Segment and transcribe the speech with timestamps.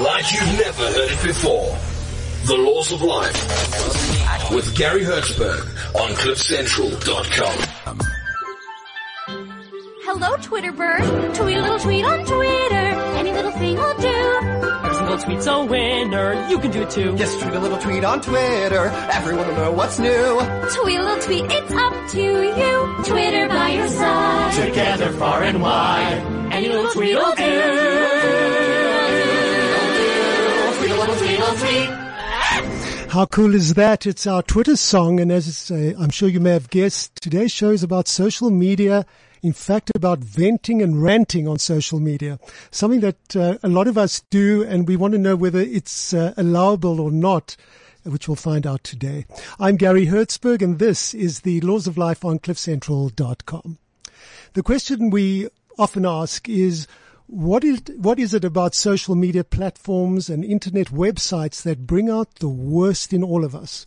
[0.00, 1.76] like you've never heard it before.
[2.46, 5.60] The Laws of Life with Gary Hertzberg
[5.94, 8.08] on CliffCentral.com.
[10.04, 11.00] Hello, Twitter bird.
[11.34, 12.86] Tweet a little tweet on Twitter.
[13.16, 14.68] Any little thing will do.
[14.82, 16.48] Every single tweet's a winner.
[16.48, 17.16] You can do it too.
[17.16, 18.86] Just tweet a little tweet on Twitter.
[19.12, 20.40] Everyone will know what's new.
[20.74, 21.44] Tweet a little tweet.
[21.48, 23.04] It's up to you.
[23.04, 24.66] Twitter by your side.
[24.66, 26.52] Together far and wide.
[26.52, 28.61] Any little tweet will do.
[33.08, 34.06] How cool is that?
[34.06, 37.70] It's our Twitter song, and as uh, I'm sure you may have guessed, today's show
[37.70, 39.06] is about social media.
[39.42, 42.38] In fact, about venting and ranting on social media,
[42.70, 46.12] something that uh, a lot of us do, and we want to know whether it's
[46.12, 47.56] uh, allowable or not,
[48.02, 49.24] which we'll find out today.
[49.58, 53.78] I'm Gary Hertzberg, and this is the Laws of Life on CliffCentral.com.
[54.52, 56.86] The question we often ask is,
[57.26, 62.36] what is, what is it about social media platforms and internet websites that bring out
[62.36, 63.86] the worst in all of us?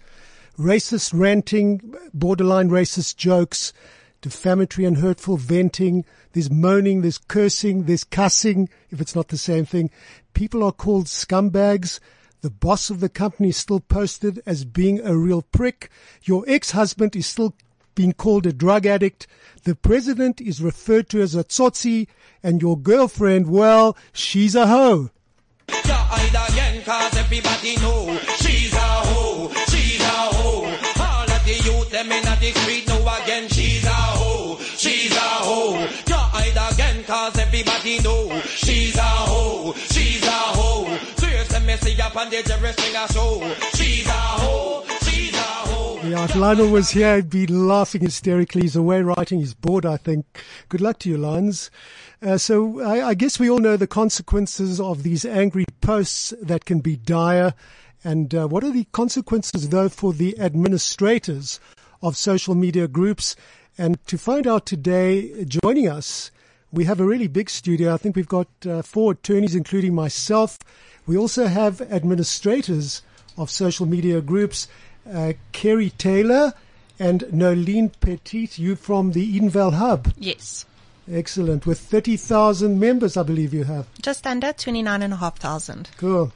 [0.58, 3.74] Racist ranting, borderline racist jokes,
[4.22, 9.66] defamatory and hurtful venting, there's moaning, there's cursing, there's cussing, if it's not the same
[9.66, 9.90] thing.
[10.34, 12.00] People are called scumbags.
[12.42, 15.90] The boss of the company is still posted as being a real prick.
[16.24, 17.56] Your ex-husband is still
[17.96, 19.26] being called a drug addict.
[19.64, 22.08] The president is referred to as a tsotsi
[22.44, 25.10] and your girlfriend, well, she's a hoe.
[28.38, 30.66] she's a hoe, she's a hoe.
[31.00, 35.20] All of the youth them in the street know again she's a hoe, she's a
[35.20, 35.80] hoe.
[36.08, 37.04] You hide again
[37.40, 40.98] everybody know she's a hoe, she's a hoe.
[41.18, 43.56] Serious let me see up on the Jerry Springer show.
[43.74, 44.95] She's a hoe.
[46.16, 48.62] Yeah, if Lionel was here, he'd be laughing hysterically.
[48.62, 49.40] He's away writing.
[49.40, 50.26] He's bored, I think.
[50.70, 51.70] Good luck to you, Lions.
[52.22, 56.64] Uh, so I, I guess we all know the consequences of these angry posts that
[56.64, 57.54] can be dire.
[58.06, 61.60] And uh, what are the consequences, though, for the administrators
[62.02, 63.36] of social media groups?
[63.78, 66.32] And to find out today, joining us,
[66.72, 67.94] we have a really big studio.
[67.94, 70.60] I think we've got uh, four attorneys, including myself.
[71.06, 73.02] We also have administrators
[73.38, 74.70] of social media groups,
[75.12, 76.54] uh, Carey Taylor
[77.00, 80.14] and Nolene Petit, you from the Edenvale Hub.
[80.18, 80.66] Yes.
[81.12, 81.66] Excellent.
[81.66, 83.88] With 30,000 members, I believe you have.
[84.02, 85.90] Just under 29,500.
[85.98, 86.32] Cool.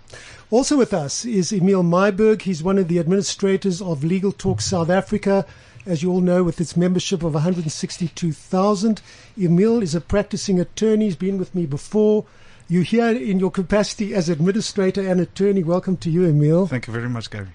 [0.52, 2.42] Also with us is Emile Myburgh.
[2.42, 5.46] He's one of the administrators of Legal Talk South Africa.
[5.86, 9.02] As you all know, with its membership of 162,000.
[9.42, 11.06] Emile is a practicing attorney.
[11.06, 12.26] He's been with me before.
[12.68, 15.64] You're here in your capacity as administrator and attorney.
[15.64, 16.68] Welcome to you, Emile.
[16.68, 17.48] Thank you very much, Gary.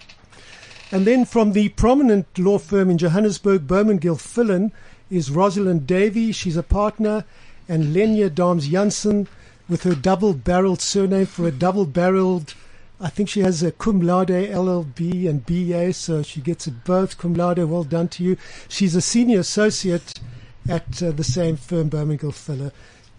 [0.93, 4.71] And then from the prominent law firm in Johannesburg, Bowman Gilfillan,
[5.11, 6.33] is Rosalind Davey.
[6.33, 7.25] She's a partner.
[7.69, 9.27] And Lenja Dahms-Jansen
[9.69, 12.55] with her double barreled surname for a double barreled.
[13.00, 17.19] I think she has a cum laude LLB and BA, so she gets it both.
[17.19, 18.37] Cum laude, well done to you.
[18.69, 20.21] She's a senior associate
[20.69, 22.73] at uh, the same firm, Bowman Gilfillan.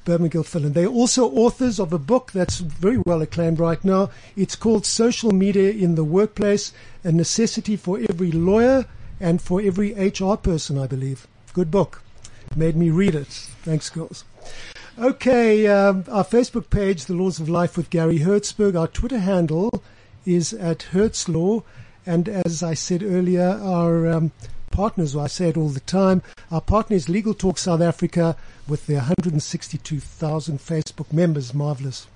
[0.06, 0.74] Bowman Gilfillan.
[0.74, 4.12] They're also authors of a book that's very well acclaimed right now.
[4.38, 6.72] It's called Social Media in the Workplace,
[7.04, 8.86] a necessity for every lawyer
[9.20, 11.28] and for every HR person, I believe.
[11.54, 12.04] Good book.
[12.56, 13.28] Made me read it.
[13.64, 14.24] Thanks, girls.
[15.00, 18.80] Okay, um, our Facebook page, The Laws of Life with Gary Hertzberg.
[18.80, 19.84] Our Twitter handle
[20.26, 21.64] is at Hertzlaw.
[22.06, 24.32] And as I said earlier, our um,
[24.72, 28.38] partners, I say it all the time, our partner is Legal Talk South Africa
[28.68, 31.54] with their 162,000 Facebook members.
[31.54, 32.08] Marvelous.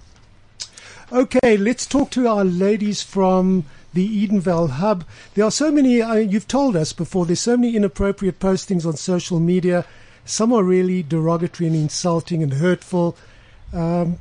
[1.11, 5.03] Okay, let's talk to our ladies from the Edenvale Hub.
[5.33, 8.95] There are so many, uh, you've told us before, there's so many inappropriate postings on
[8.95, 9.85] social media.
[10.25, 13.17] Some are really derogatory and insulting and hurtful.
[13.73, 14.19] Um,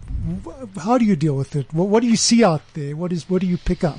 [0.80, 1.72] how do you deal with it?
[1.72, 2.96] What, what do you see out there?
[2.96, 3.98] What is what do you pick up?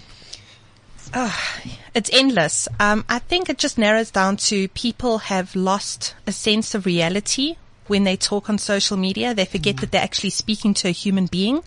[1.93, 2.67] It's endless.
[2.79, 7.55] Um, I think it just narrows down to people have lost a sense of reality
[7.89, 9.33] when they talk on social media.
[9.33, 11.63] They forget that they're actually speaking to a human being.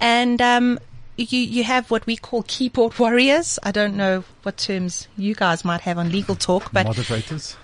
[0.00, 0.78] And, um,
[1.16, 3.58] you, you have what we call keyboard warriors.
[3.62, 7.56] I don't know what terms you guys might have on legal talk, but Moderators.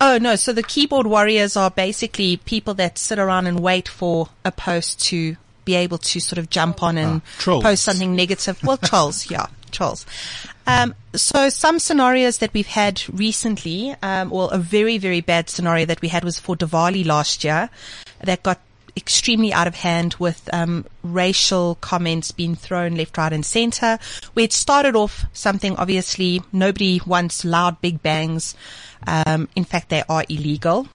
[0.00, 4.28] Oh no, so the keyboard warriors are basically people that sit around and wait for
[4.44, 7.62] a post to be able to sort of jump on and trolls.
[7.62, 8.60] post something negative.
[8.64, 10.04] Well, trolls, yeah, trolls.
[10.66, 15.86] Um, so some scenarios that we've had recently, um, well, a very, very bad scenario
[15.86, 17.68] that we had was for Diwali last year
[18.20, 18.60] that got
[18.96, 23.98] extremely out of hand with um, racial comments being thrown left, right, and center.
[24.34, 28.54] Where it started off something obviously nobody wants loud big bangs.
[29.06, 30.86] Um, in fact, they are illegal.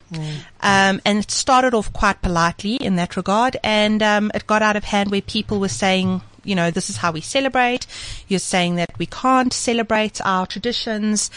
[0.62, 4.76] Um, and it started off quite politely in that regard, and um, it got out
[4.76, 7.86] of hand where people were saying, you know, this is how we celebrate.
[8.28, 11.30] You're saying that we can't celebrate our traditions,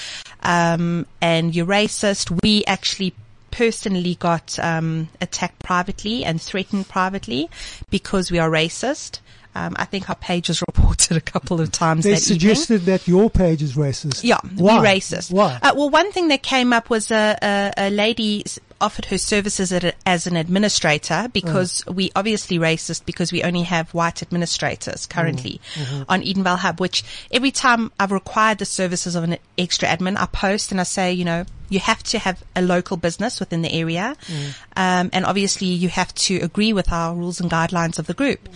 [0.42, 2.40] um, and you're racist.
[2.42, 3.14] We actually
[3.50, 7.50] personally got um, attacked privately and threatened privately
[7.90, 9.18] because we are racist.
[9.54, 12.38] Um, I think our page was reported a couple of times They that evening.
[12.38, 14.22] suggested that your page is racist.
[14.22, 14.78] Yeah, Why?
[14.80, 15.32] we racist.
[15.32, 15.58] Why?
[15.60, 18.44] Uh, well, one thing that came up was a, a, a lady
[18.80, 19.72] offered her services
[20.06, 21.92] as an administrator because Oh.
[21.92, 26.02] we obviously racist because we only have white administrators currently Mm-hmm.
[26.08, 30.26] on Edenvale Hub, which every time I've required the services of an extra admin, I
[30.26, 33.72] post and I say, you know, you have to have a local business within the
[33.72, 34.16] area.
[34.26, 34.46] Mm.
[34.76, 38.48] Um, and obviously you have to agree with our rules and guidelines of the group.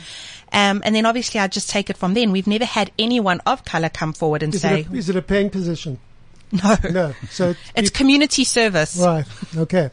[0.52, 2.32] Um, and then obviously I just take it from then.
[2.32, 5.16] We've never had anyone of color come forward and is, say, it a, is it
[5.16, 5.98] a paying position?
[6.52, 7.14] no, No.
[7.30, 8.96] So it's community service.
[8.96, 9.24] Right.
[9.56, 9.90] Okay.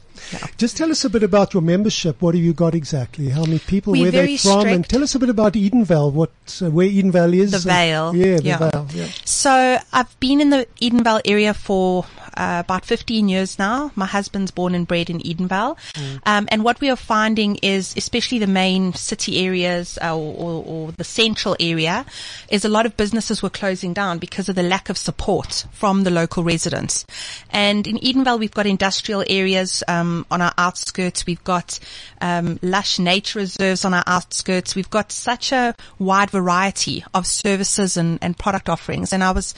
[0.58, 2.22] Just tell us a bit about your membership.
[2.22, 3.30] What have you got exactly?
[3.30, 3.94] How many people?
[3.94, 4.68] We're where they from?
[4.68, 6.12] And tell us a bit about Edenvale.
[6.12, 6.32] What
[6.62, 7.52] uh, where Edenvale is?
[7.52, 8.16] The and- Vale.
[8.16, 8.58] yeah, the Yeah.
[8.58, 8.88] Vale.
[8.94, 9.08] Yeah.
[9.26, 12.06] So I've been in the Edenvale area for
[12.38, 13.92] uh, about 15 years now.
[13.96, 15.78] My husband's born and bred in Edenvale.
[16.26, 20.64] Um, and what we are finding is, especially the main city areas uh, or, or,
[20.66, 22.06] or the central area,
[22.50, 26.04] is a lot of businesses were closing down because of the lack of support from
[26.04, 27.06] the local residents.
[27.50, 31.26] And in Edenvale, we've got industrial areas um, on our outskirts.
[31.26, 31.80] We've got
[32.20, 34.76] um, lush nature reserves on our outskirts.
[34.76, 39.14] We've got such a wide variety of services and, and product offerings.
[39.14, 39.54] And I was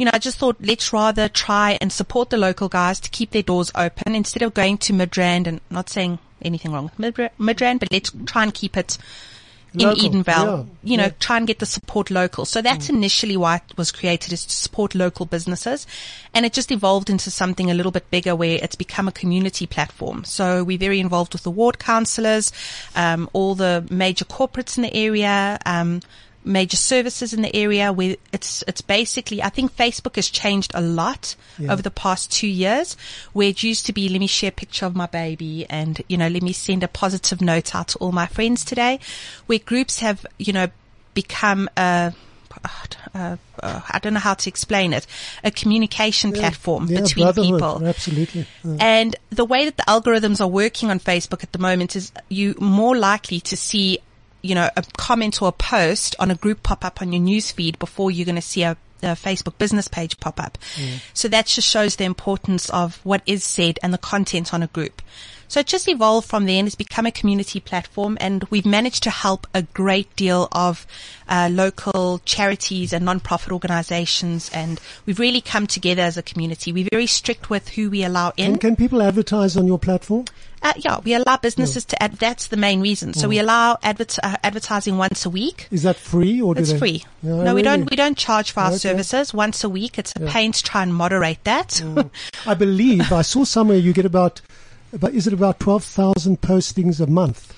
[0.00, 3.32] you know, I just thought let's rather try and support the local guys to keep
[3.32, 7.80] their doors open instead of going to Midrand and not saying anything wrong with Midrand,
[7.80, 8.96] but let's try and keep it
[9.74, 11.12] in Local, Edenvale, yeah, you know, yeah.
[11.20, 12.44] try and get the support local.
[12.44, 15.86] So that's initially why it was created is to support local businesses.
[16.34, 19.66] And it just evolved into something a little bit bigger where it's become a community
[19.66, 20.24] platform.
[20.24, 22.52] So we're very involved with the ward councillors,
[22.96, 26.00] um, all the major corporates in the area, um,
[26.44, 30.80] major services in the area where it's it's basically I think Facebook has changed a
[30.80, 31.72] lot Yeah.
[31.72, 32.96] over the past two years
[33.34, 36.16] where it used to be let me share a picture of my baby and you
[36.16, 39.00] know let me send a positive note out to all my friends today
[39.46, 40.68] where groups have you know
[41.14, 42.14] become a
[43.14, 45.06] uh, uh, I don't know how to explain it,
[45.44, 47.86] a communication platform Yeah, between people.
[47.86, 48.46] Absolutely.
[48.64, 52.12] Uh, And the way that the algorithms are working on Facebook at the moment is
[52.28, 53.98] you more likely to see,
[54.42, 57.50] you know, a comment or a post on a group pop up on your news
[57.50, 60.58] feed before you're going to see a, a Facebook business page pop up.
[61.14, 64.66] So that just shows the importance of what is said and the content on a
[64.68, 65.02] group.
[65.50, 69.02] So it just evolved from there and it's become a community platform and we've managed
[69.02, 70.86] to help a great deal of
[71.28, 76.72] uh, local charities and non-profit organizations and we've really come together as a community.
[76.72, 78.52] We're very strict with who we allow in.
[78.52, 80.26] can, can people advertise on your platform?
[80.62, 83.14] Uh, yeah, we allow businesses to ad- that's the main reason.
[83.14, 85.66] So we allow advert- uh, advertising once a week.
[85.70, 86.78] Is that free or do It's they?
[86.78, 87.04] free.
[87.22, 87.88] Yeah, no, we don't.
[87.90, 88.76] We don't charge for our Okay.
[88.76, 89.98] services once a week.
[89.98, 91.82] It's a pain to try and moderate that.
[92.46, 94.42] I believe I saw somewhere you get about,
[94.92, 97.54] about is it about twelve thousand postings a month?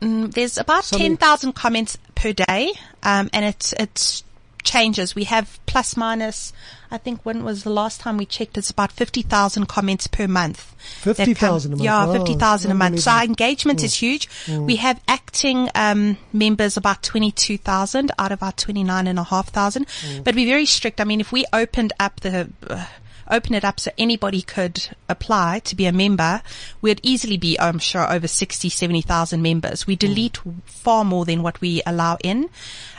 [0.00, 2.72] Mm, There's about Something- ten thousand comments per day,
[3.04, 4.24] um, and it's it's
[4.62, 5.14] changes.
[5.14, 6.52] We have plus minus.
[6.90, 8.58] I think when was the last time we checked?
[8.58, 10.74] It's about fifty thousand comments per month.
[10.82, 11.84] 50,000 a month.
[11.84, 13.00] Yeah, Wow, fifty thousand a month.
[13.00, 14.28] So our engagement is huge.
[14.48, 19.18] We have acting um, members about twenty two thousand out of our twenty nine and
[19.18, 19.86] a half thousand.
[20.24, 21.00] But we're very strict.
[21.00, 22.84] I mean, if we opened up the uh,
[23.30, 26.42] open it up so anybody could apply to be a member,
[26.82, 29.86] we'd easily be, I'm sure, over 60, 70,000 members.
[29.86, 32.50] We delete far more than what we allow in.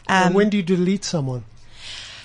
[0.08, 1.44] Um, when do you delete someone?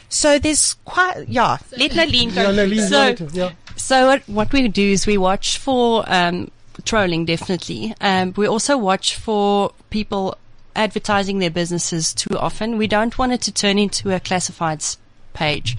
[0.08, 2.42] So there's quite, yeah, let Nolene go.
[2.42, 3.52] Yeah, no, leave So- yeah.
[3.76, 6.50] So what, what we do is we watch for um,
[6.84, 7.94] trolling, definitely.
[8.00, 10.36] Um, we also watch for people
[10.74, 12.76] advertising their businesses too often.
[12.76, 14.96] We don't want it to turn into a classifieds
[15.38, 15.76] page.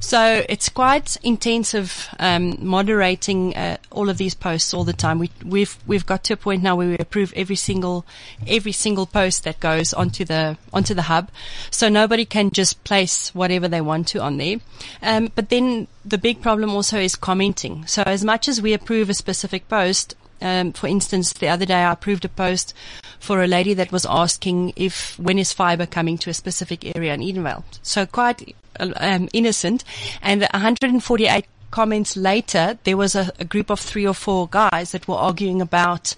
[0.00, 5.18] So it's quite intensive um, moderating uh, all of these posts all the time.
[5.18, 8.04] We, we've we've got to a point now where we approve every single
[8.46, 11.30] every single post that goes onto the onto the hub,
[11.70, 14.56] so nobody can just place whatever they want to on there.
[15.02, 17.86] Um, but then the big problem also is commenting.
[17.86, 21.74] So as much as we approve a specific post, Um, for instance, the other day
[21.74, 22.74] I approved a post
[23.18, 27.14] for a lady that was asking if when is fiber coming to a specific area
[27.14, 27.64] in Edenvale.
[27.82, 29.84] So quite um, innocent,
[30.22, 35.06] and 148 comments later, there was a, a, group of three or four guys that
[35.06, 36.14] were arguing about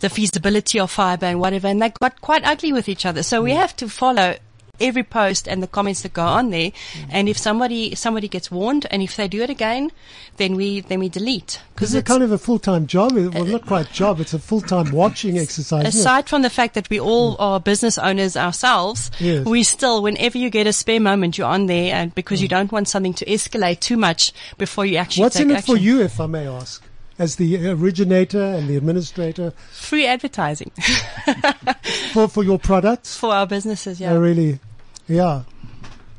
[0.00, 3.22] the feasibility of fiber and whatever, and they got quite ugly with each other.
[3.22, 4.36] So we have to follow
[4.80, 6.70] every post and the comments that go on there.
[6.70, 7.10] Mm-hmm.
[7.10, 9.90] And if somebody somebody gets warned, and if they do it again,
[10.36, 11.60] then we then we delete.
[11.74, 13.12] Because it's kind of a full time job.
[13.12, 14.20] Well, uh, not quite job.
[14.20, 15.86] It's a full time watching exercise.
[15.86, 17.40] Aside from the fact that we all mm.
[17.40, 19.44] are business owners ourselves, yes.
[19.44, 22.42] we still, whenever you get a spare moment, you're on there, and because mm.
[22.42, 25.22] you don't want something to escalate too much before you actually.
[25.22, 25.74] What's in it action.
[25.74, 26.82] for you, if I may ask?
[27.18, 29.52] As the originator and the administrator?
[29.72, 30.70] Free advertising.
[32.12, 33.16] for, for your products?
[33.16, 34.12] For our businesses, yeah.
[34.12, 34.58] Oh, really?
[35.06, 35.42] Yeah.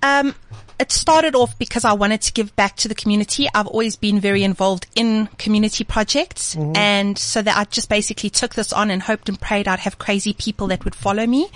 [0.04, 0.36] Um,
[0.80, 3.48] it started off because I wanted to give back to the community.
[3.54, 6.56] I've always been very involved in community projects.
[6.56, 6.76] Mm-hmm.
[6.76, 9.98] And so that I just basically took this on and hoped and prayed I'd have
[9.98, 11.50] crazy people that would follow me.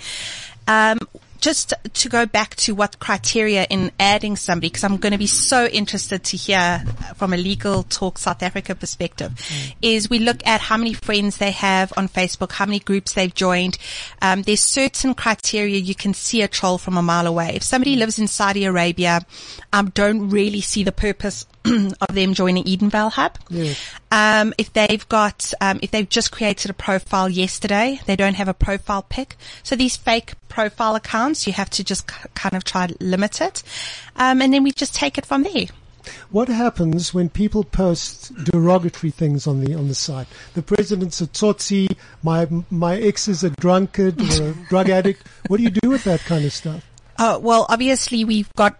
[0.66, 0.98] Um,
[1.40, 5.26] just to go back to what criteria in adding somebody, because I'm going to be
[5.26, 6.84] so interested to hear
[7.16, 9.74] from a legal talk South Africa perspective, mm.
[9.82, 13.34] is we look at how many friends they have on Facebook, how many groups they've
[13.34, 13.78] joined.
[14.22, 17.52] Um, there's certain criteria you can see a troll from a mile away.
[17.54, 19.20] If somebody lives in Saudi Arabia,
[19.72, 23.38] um, don't really see the purpose of them joining Edenvale Hub.
[23.48, 23.94] Yes.
[24.10, 28.48] Um, if they've got, um, if they've just created a profile yesterday, they don't have
[28.48, 29.36] a profile pic.
[29.62, 33.40] So these fake profile accounts, you have to just c- kind of try to limit
[33.40, 33.62] it.
[34.16, 35.66] Um, and then we just take it from there.
[36.30, 40.26] What happens when people post derogatory things on the on the site?
[40.54, 41.94] The president's a tsotsi.
[42.22, 45.26] My my ex is a drunkard or a drug addict.
[45.48, 46.84] What do you do with that kind of stuff?
[47.18, 48.78] Uh, well, obviously we've got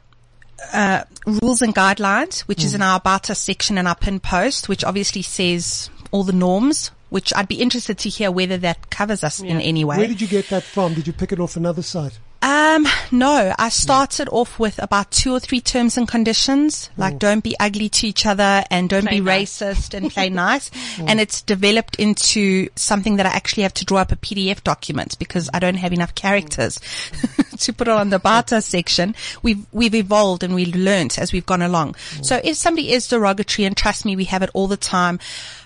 [0.72, 2.64] uh, rules and guidelines, which mm.
[2.64, 6.32] is in our About Us section in our pin post, which obviously says all the
[6.32, 9.52] norms, which I'd be interested to hear whether that covers us yeah.
[9.52, 9.98] in any way.
[9.98, 10.94] Where did you get that from?
[10.94, 12.18] Did you pick it off another site?
[12.42, 17.18] Um, no, I started off with about two or three terms and conditions, like mm.
[17.18, 19.60] don't be ugly to each other and don't play be nice.
[19.60, 20.70] racist and play nice.
[20.70, 21.10] Mm.
[21.10, 25.18] And it's developed into something that I actually have to draw up a PDF document
[25.18, 26.80] because I don't have enough characters
[27.58, 29.14] to put it on the barter section.
[29.42, 31.92] We've, we've evolved and we've learnt as we've gone along.
[31.92, 32.24] Mm.
[32.24, 35.18] So if somebody is derogatory and trust me, we have it all the time.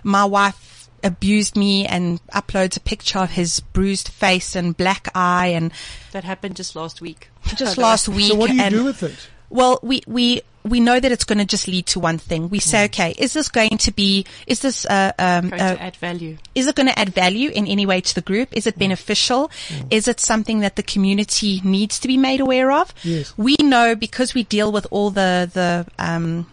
[0.02, 0.73] My wife
[1.04, 5.72] abused me and uploads a picture of his bruised face and black eye and
[6.12, 7.30] that happened just last week.
[7.56, 8.30] Just last week.
[8.30, 9.28] So what do you do with it?
[9.50, 12.48] Well, we, we, we know that it's going to just lead to one thing.
[12.48, 12.84] We say, mm.
[12.86, 16.38] okay, is this going to be, is this, uh, um, going uh, to add value?
[16.54, 18.48] Is it going to add value in any way to the group?
[18.52, 18.80] Is it mm.
[18.80, 19.50] beneficial?
[19.68, 19.92] Mm.
[19.92, 22.94] Is it something that the community needs to be made aware of?
[23.02, 23.36] Yes.
[23.36, 26.46] We know because we deal with all the, the, um,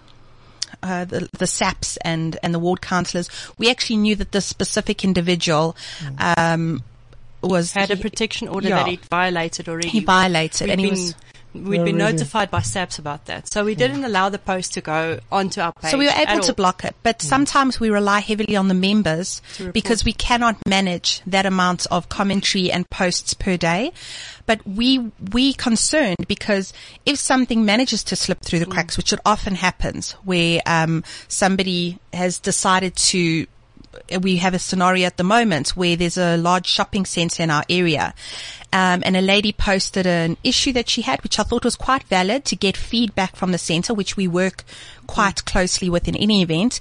[0.83, 5.03] uh, the, the SAPS and, and the ward councillors, we actually knew that this specific
[5.03, 5.75] individual,
[6.17, 6.83] um,
[7.41, 9.89] was had a protection order yeah, that he violated already.
[9.89, 11.15] He violated, and he was
[11.53, 12.13] We'd been really?
[12.13, 13.51] notified by SAPS about that.
[13.51, 15.91] So we didn't allow the post to go onto our page.
[15.91, 16.95] So we were able to block it.
[17.03, 17.23] But mm.
[17.23, 19.41] sometimes we rely heavily on the members
[19.73, 23.91] because we cannot manage that amount of commentary and posts per day.
[24.45, 26.73] But we, we concerned because
[27.05, 28.71] if something manages to slip through the mm.
[28.71, 33.45] cracks, which it often happens where, um, somebody has decided to
[34.21, 37.63] we have a scenario at the moment where there's a large shopping center in our
[37.69, 38.13] area.
[38.73, 42.03] Um, and a lady posted an issue that she had, which I thought was quite
[42.03, 44.63] valid to get feedback from the center, which we work
[45.07, 46.79] quite closely with in any event.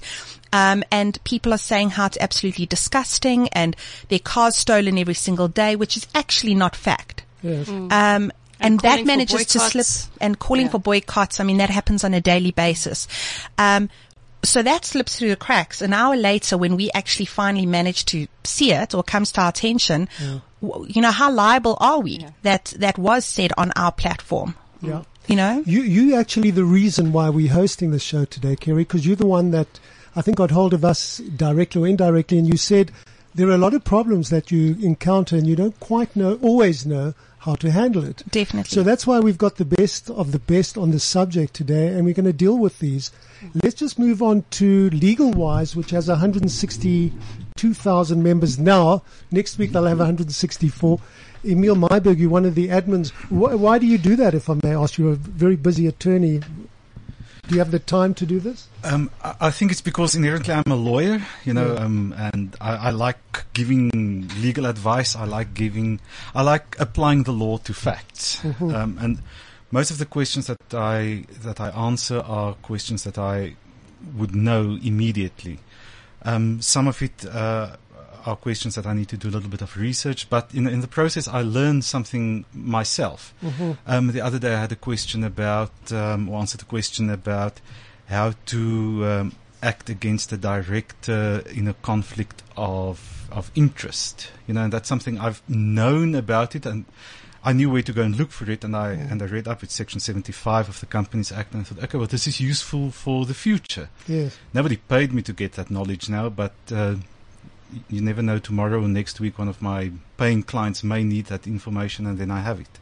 [0.53, 3.75] Um, and people are saying how it's absolutely disgusting and
[4.09, 7.23] their cars stolen every single day, which is actually not fact.
[7.41, 7.67] Yes.
[7.67, 7.91] Mm.
[7.91, 8.33] Um, and,
[8.73, 10.71] and that manages to slip and calling yeah.
[10.71, 11.39] for boycotts.
[11.39, 13.07] I mean, that happens on a daily basis.
[13.57, 13.89] Um,
[14.43, 15.81] so that slips through the cracks.
[15.81, 19.49] An hour later, when we actually finally manage to see it or comes to our
[19.49, 20.39] attention, yeah.
[20.87, 22.31] you know, how liable are we yeah.
[22.43, 24.55] that that was said on our platform?
[24.81, 25.03] Yeah.
[25.27, 29.05] You know, you you actually the reason why we're hosting this show today, Kerry, because
[29.05, 29.79] you're the one that
[30.15, 32.91] I think got hold of us directly or indirectly, and you said
[33.33, 36.85] there are a lot of problems that you encounter, and you don't quite know, always
[36.85, 38.21] know how to handle it.
[38.29, 38.69] Definitely.
[38.69, 42.05] So that's why we've got the best of the best on the subject today, and
[42.05, 43.11] we're going to deal with these.
[43.63, 49.01] Let's just move on to Legal Wise, which has 162,000 members now.
[49.31, 50.99] Next week they'll have 164.
[51.43, 53.09] Emile Myburgh, you're one of the admins.
[53.29, 54.99] Why, why do you do that, if I may ask?
[54.99, 56.41] You're a very busy attorney.
[57.51, 58.69] Do you have the time to do this?
[58.81, 61.81] Um, I think it's because inherently I'm a lawyer, you know, yeah.
[61.81, 65.17] um, and I, I, like giving legal advice.
[65.17, 65.99] I like giving,
[66.33, 68.37] I like applying the law to facts.
[68.37, 68.73] Mm-hmm.
[68.73, 69.19] Um, and
[69.69, 73.57] most of the questions that I that I answer are questions that I
[74.15, 75.59] would know immediately.
[76.21, 77.75] Um, some of it uh,
[78.25, 80.29] are questions that I need to do a little bit of research.
[80.29, 83.33] But in, in the process, I learned something myself.
[83.43, 83.77] Mhm.
[83.87, 87.59] Um, the other day, I had a question about, um, or answered a question about
[88.07, 89.31] how to um,
[89.63, 94.29] act against a director in a conflict of of interest.
[94.47, 96.85] You know, and that's something I've known about it, and
[97.43, 98.63] I knew where to go and look for it.
[98.63, 101.63] And I and I read up with Section 75 of the Companies Act, and I
[101.63, 103.89] thought, okay, well, this is useful for the future.
[104.07, 104.37] Yes.
[104.53, 106.95] Nobody paid me to get that knowledge now, but uh,
[107.89, 108.39] you never know.
[108.39, 112.31] Tomorrow or next week, one of my paying clients may need that information, and then
[112.31, 112.79] I have it.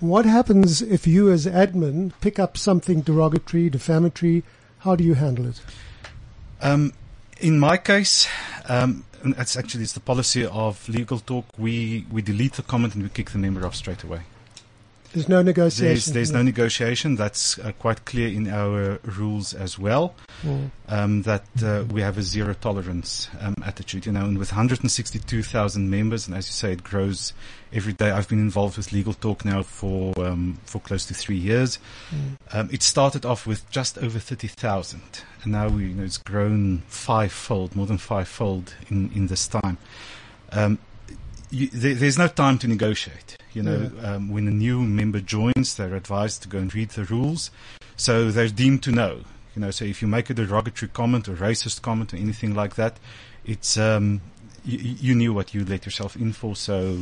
[0.00, 4.42] What happens if you, as admin, pick up something derogatory, defamatory?
[4.78, 5.60] How do you handle it?
[6.62, 6.94] Um,
[7.38, 8.26] in my case,
[8.68, 11.46] um, it's actually it's the policy of legal talk.
[11.58, 14.20] We we delete the comment and we kick the member off straight away.
[15.12, 15.86] There's no negotiation.
[15.86, 17.16] There's, there's no negotiation.
[17.16, 20.14] That's uh, quite clear in our rules as well.
[20.42, 20.70] Mm.
[20.88, 24.06] Um, that uh, we have a zero tolerance um, attitude.
[24.06, 27.32] You know, and with 162,000 members, and as you say, it grows
[27.72, 28.10] every day.
[28.10, 31.78] I've been involved with Legal Talk now for um, for close to three years.
[32.14, 32.36] Mm.
[32.52, 35.02] Um, it started off with just over 30,000,
[35.42, 39.78] and now we, you know, it's grown fivefold, more than fivefold in in this time.
[40.52, 40.78] Um,
[41.50, 43.36] you, there, there's no time to negotiate.
[43.52, 47.04] You know, um, when a new member joins, they're advised to go and read the
[47.04, 47.50] rules,
[47.96, 49.22] so they're deemed to know.
[49.56, 52.76] You know, so if you make a derogatory comment or racist comment or anything like
[52.76, 52.98] that,
[53.44, 54.20] it's um,
[54.64, 56.54] you, you knew what you let yourself in for.
[56.54, 57.00] So,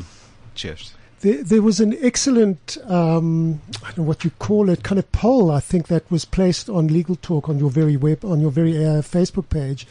[0.55, 0.95] cheers.
[1.21, 5.11] There, there was an excellent, um, I don't know what you call it, kind of
[5.13, 5.51] poll.
[5.51, 8.77] I think that was placed on Legal Talk on your very web, on your very
[8.77, 9.87] uh, Facebook page.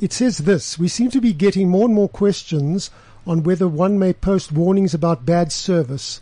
[0.00, 2.90] It says this: We seem to be getting more and more questions
[3.26, 6.20] on whether one may post warnings about bad service.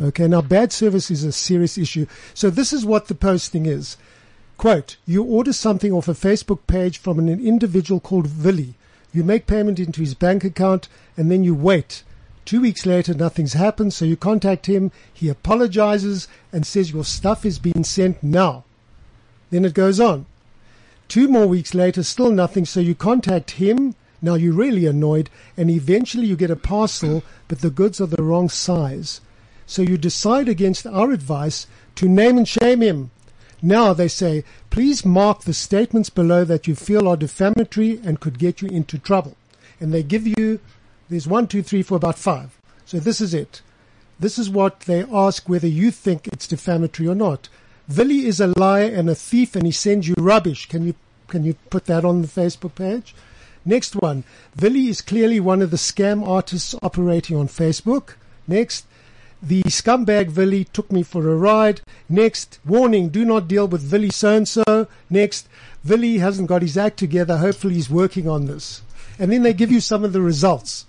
[0.00, 2.06] Okay, now bad service is a serious issue.
[2.34, 3.96] So this is what the posting is.
[4.56, 8.74] Quote, you order something off a Facebook page from an individual called Villy.
[9.12, 12.02] You make payment into his bank account and then you wait.
[12.44, 14.92] Two weeks later, nothing's happened, so you contact him.
[15.12, 18.64] He apologizes and says your stuff is being sent now.
[19.50, 20.26] Then it goes on.
[21.08, 23.94] Two more weeks later, still nothing, so you contact him.
[24.22, 28.22] Now you're really annoyed, and eventually you get a parcel, but the goods are the
[28.22, 29.20] wrong size.
[29.66, 33.10] So you decide against our advice to name and shame him.
[33.62, 38.38] Now they say, please mark the statements below that you feel are defamatory and could
[38.38, 39.36] get you into trouble.
[39.80, 40.60] And they give you,
[41.08, 42.58] there's one, two, three, four, about five.
[42.84, 43.62] So this is it.
[44.20, 47.48] This is what they ask whether you think it's defamatory or not.
[47.90, 50.68] Villy is a liar and a thief and he sends you rubbish.
[50.68, 50.94] Can you,
[51.28, 53.14] can you put that on the Facebook page?
[53.64, 54.24] Next one.
[54.56, 58.14] Villy is clearly one of the scam artists operating on Facebook.
[58.46, 58.86] Next.
[59.42, 61.82] The scumbag Villy took me for a ride.
[62.08, 64.86] Next, warning, do not deal with Villy so and so.
[65.10, 65.48] Next,
[65.86, 67.36] Villy hasn't got his act together.
[67.36, 68.80] Hopefully he's working on this.
[69.18, 70.86] And then they give you some of the results.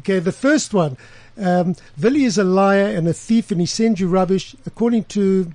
[0.00, 0.96] Okay, the first one,
[1.38, 4.56] um, Villy is a liar and a thief and he sends you rubbish.
[4.66, 5.52] According to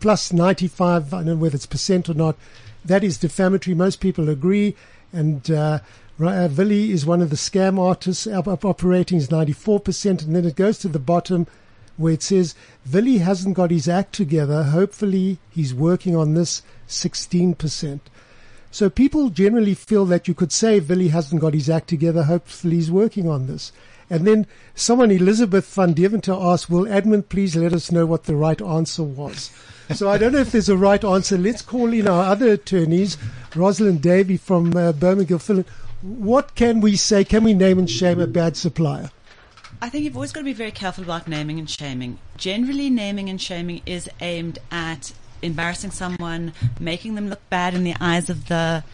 [0.00, 2.36] plus 95, I don't know whether it's percent or not,
[2.84, 3.74] that is defamatory.
[3.74, 4.76] Most people agree.
[5.12, 5.80] And uh,
[6.20, 10.24] uh, Villy is one of the scam artists up, up operating is 94%.
[10.24, 11.46] And then it goes to the bottom
[11.96, 12.54] where it says
[12.88, 14.64] Villy hasn't got his act together.
[14.64, 18.00] Hopefully he's working on this 16%.
[18.70, 22.24] So people generally feel that you could say Villy hasn't got his act together.
[22.24, 23.72] Hopefully he's working on this.
[24.10, 28.36] And then someone, Elizabeth van Deventer asked, will admin please let us know what the
[28.36, 29.50] right answer was?
[29.94, 31.38] So I don't know if there's a right answer.
[31.38, 33.16] Let's call in our other attorneys,
[33.54, 35.66] Rosalind Davey from uh, Bowman Gilfillan.
[36.02, 37.24] What can we say?
[37.24, 39.10] Can we name and shame a bad supplier?
[39.80, 42.18] I think you've always got to be very careful about naming and shaming.
[42.36, 47.94] Generally, naming and shaming is aimed at embarrassing someone, making them look bad in the
[48.00, 48.84] eyes of the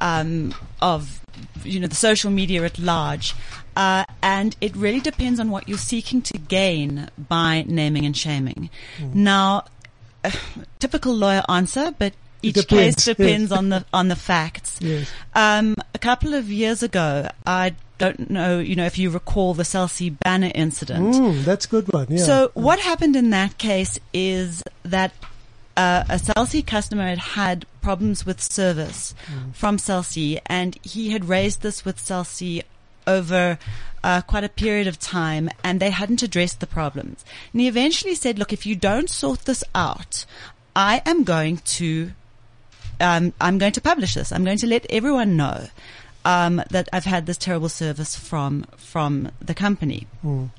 [0.00, 1.20] um, of
[1.64, 3.34] you know the social media at large,
[3.76, 8.70] uh, and it really depends on what you're seeking to gain by naming and shaming.
[8.98, 9.14] Mm.
[9.14, 9.64] Now,
[10.28, 12.12] uh, typical lawyer answer, but
[12.42, 13.58] each depends, case depends yes.
[13.58, 14.78] on the on the facts.
[14.80, 15.10] Yes.
[15.34, 19.64] Um, a couple of years ago, I don't know, you know, if you recall the
[19.64, 21.14] Cell C banner incident.
[21.16, 22.06] Mm, that's a good one.
[22.08, 22.18] Yeah.
[22.24, 25.12] So what happened in that case is that
[25.76, 29.54] uh, a Cell C customer had had problems with service Mm.
[29.54, 32.62] from Cell C, and he had raised this with Cell C
[33.06, 33.58] over
[34.02, 37.24] uh, quite a period of time, and they hadn't addressed the problems.
[37.52, 40.24] And he eventually said, "Look, if you don't sort this out,
[40.74, 42.12] I am going to,
[43.00, 44.32] um, I'm going to publish this.
[44.32, 45.68] I'm going to let everyone know."
[46.24, 50.06] Um, that I've had this terrible service from from the company.
[50.22, 50.50] Mm.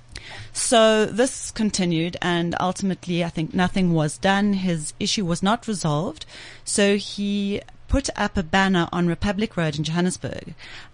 [0.53, 4.53] So this continued, and ultimately, I think nothing was done.
[4.53, 6.25] His issue was not resolved.
[6.63, 10.53] So he put up a banner on Republic Road in Johannesburg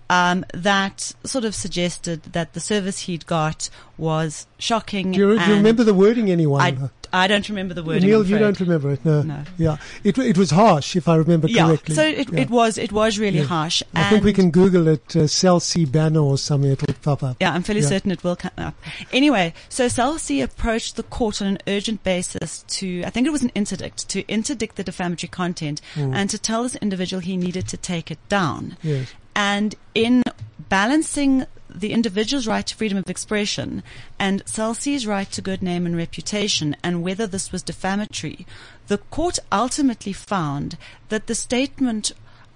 [0.10, 5.12] um, that sort of suggested that the service he'd got was shocking.
[5.12, 6.62] Do you, do you remember the wording, anyone?
[6.62, 6.77] I,
[7.17, 8.10] I don't remember the wording.
[8.10, 9.21] Neil, you don't remember it, no.
[9.21, 9.39] No.
[9.58, 11.95] Yeah, it it was harsh, if I remember Yeah, correctly.
[11.95, 12.41] so it, Yeah.
[12.41, 13.45] it was it was really Yeah.
[13.45, 13.82] harsh.
[13.93, 16.71] I think we can Google it, uh, Cell C banner or something.
[16.71, 17.38] It'll pop up.
[17.39, 18.75] Yeah, I'm fairly certain it will come up.
[19.13, 23.32] Anyway, so Cell C approached the court on an urgent basis to, I think it
[23.32, 26.13] was an interdict, to interdict the defamatory content Mm.
[26.15, 28.75] and to tell this individual he needed to take it down.
[28.84, 29.08] Yes.
[29.36, 30.23] And in
[30.69, 31.45] balancing
[31.79, 33.83] the individual's right to freedom of expression
[34.19, 38.45] and Cell C's right to good name and reputation and whether this was defamatory,
[38.88, 40.77] the court ultimately found
[41.09, 42.11] that the statement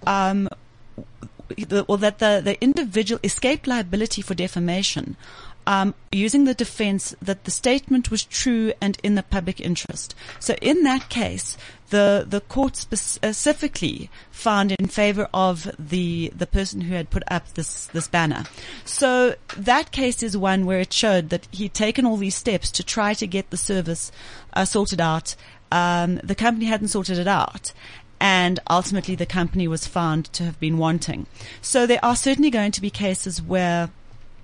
[0.07, 0.47] um,
[1.87, 5.17] or that the, the individual escaped liability for defamation
[5.67, 10.15] um, using the defense that the statement was true and in the public interest.
[10.39, 11.57] So in that case,
[11.89, 17.53] the the court specifically found in favor of the the person who had put up
[17.53, 18.45] this this banner.
[18.85, 22.83] So that case is one where it showed that he'd taken all these steps to
[22.83, 24.11] try to get the service
[24.53, 25.35] uh, sorted out.
[25.71, 27.73] Um, the company hadn't sorted it out
[28.19, 31.25] and ultimately the company was found to have been wanting.
[31.61, 33.89] So there are certainly going to be cases where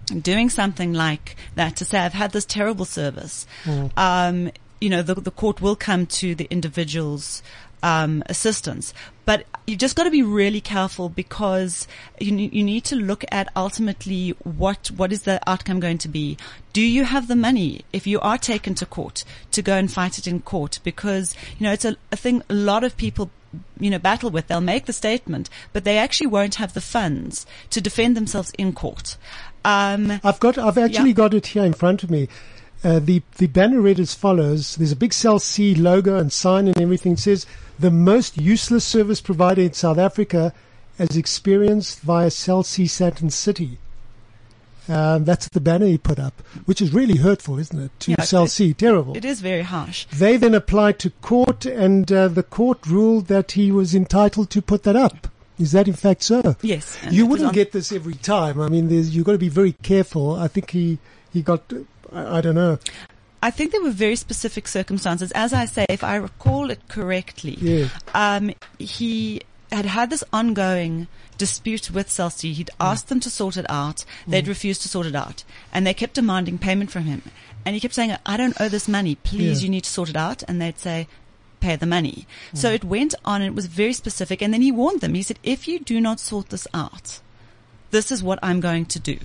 [0.05, 3.91] doing something like that to say I've had this terrible service, Mm.
[3.97, 7.41] um, you know, the, the court will come to the individual's
[7.81, 8.93] um, assistance.
[9.25, 11.87] But you've just got to be really careful because
[12.19, 16.07] you ne- you need to look at ultimately what what is the outcome going to
[16.09, 16.37] be.
[16.73, 20.17] Do you have the money if you are taken to court to go and fight
[20.19, 20.79] it in court?
[20.83, 23.31] Because you know it's a, a thing a lot of people
[23.79, 24.47] you know battle with.
[24.47, 28.73] They'll make the statement, but they actually won't have the funds to defend themselves in
[28.73, 29.17] court.
[29.65, 31.15] Um, I've got, I've actually Yeah.
[31.23, 32.28] got it here in front of me.
[32.84, 36.67] Uh, the the banner read as follows: There's a big Cell C logo and sign
[36.67, 37.13] and everything.
[37.13, 37.45] It says
[37.80, 40.54] the most useless service provider in South Africa,
[40.99, 43.80] as experienced via Cell C Sandton City.
[44.88, 47.91] Um, that's the banner he put up, which is really hurtful, isn't it?
[48.01, 49.17] To Yeah, Cell C, terrible.
[49.17, 50.06] It is very harsh.
[50.13, 54.62] They then applied to court, and uh, the court ruled that he was entitled to
[54.62, 55.28] put that up.
[55.59, 56.55] Is that in fact so?
[56.61, 56.97] Yes.
[57.09, 58.59] You wouldn't get this every time.
[58.59, 60.35] I mean, there's, you've got to be very careful.
[60.35, 60.97] I think he,
[61.31, 61.61] he got,
[62.11, 62.77] I, I don't know.
[63.41, 65.31] I think there were very specific circumstances.
[65.33, 67.87] As I say, if I recall it correctly, Yeah.
[68.13, 69.41] um, he
[69.71, 72.53] had had this ongoing dispute with Cell C.
[72.53, 74.03] He'd asked them to sort it out.
[74.27, 74.49] They'd Mm.
[74.49, 75.43] refused to sort it out.
[75.73, 77.21] And they kept demanding payment from him.
[77.65, 79.15] And he kept saying, I don't owe this money.
[79.15, 79.65] Please, Yeah.
[79.65, 80.43] you need to sort it out.
[80.47, 81.07] And they'd say,
[81.59, 82.27] pay the money.
[82.53, 82.57] Mm.
[82.57, 84.41] So it went on and it was very specific.
[84.41, 85.13] And then he warned them.
[85.13, 87.19] He said, if you do not sort this out,
[87.91, 89.17] this is what I'm going to do.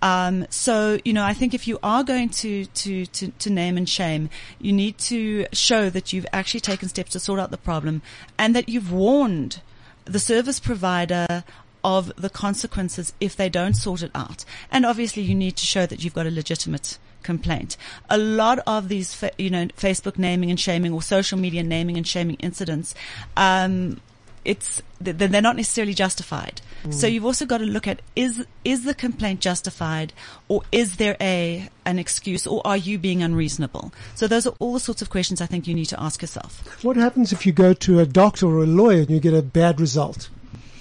[0.00, 3.76] Um, so, you know, I think if you are going to, to, to, to name
[3.76, 7.56] and shame, you need to show that you've actually taken steps to sort out the
[7.56, 8.02] problem
[8.38, 9.60] and that you've warned
[10.04, 11.44] the service provider
[11.84, 14.44] of the consequences if they don't sort it out.
[14.70, 17.76] And obviously you need to show that you've got a legitimate complaint.
[18.10, 21.96] A lot of these, fa- you know, Facebook naming and shaming or social media naming
[21.96, 22.94] and shaming incidents,
[23.36, 24.00] um,
[24.44, 26.60] it's th- they're not necessarily justified.
[26.90, 27.12] So Mm.
[27.12, 30.12] you've also got to look at is is the complaint justified,
[30.46, 33.92] or is there a an excuse, or are you being unreasonable?
[34.14, 36.62] So those are all the sorts of questions I think you need to ask yourself.
[36.84, 39.42] What happens if you go to a doctor or a lawyer and you get a
[39.42, 40.28] bad result?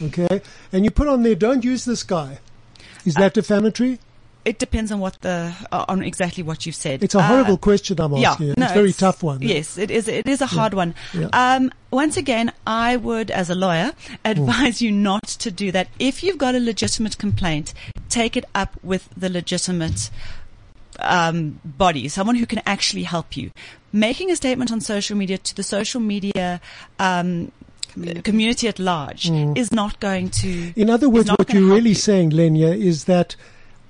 [0.04, 0.41] Okay.
[0.71, 2.38] And you put on there, don't use this guy.
[3.04, 4.00] Is that defamatory?
[4.45, 7.04] It depends on what the uh, on exactly what you've said.
[7.04, 8.47] It's a Uh, horrible question I'm asking.
[8.47, 8.54] you.
[8.58, 9.41] no, it's a very tough one.
[9.41, 10.08] Yes, it is.
[10.08, 10.95] It is a hard one.
[11.13, 11.28] Yeah.
[11.34, 13.91] Um, once again, I would, as a lawyer,
[14.23, 15.88] advise you not to do that.
[16.00, 17.73] If you've got a legitimate complaint,
[18.10, 20.10] take it up with the legitimate
[21.00, 23.52] um, body, someone who can actually help you.
[23.91, 26.62] Making a statement on social media to the social media
[27.00, 27.52] um,
[28.23, 28.67] community.
[28.67, 29.58] at large Mm.
[29.58, 30.73] is not going to.
[30.76, 31.95] In other words, what you're really you.
[31.95, 33.36] saying, Lenja, is that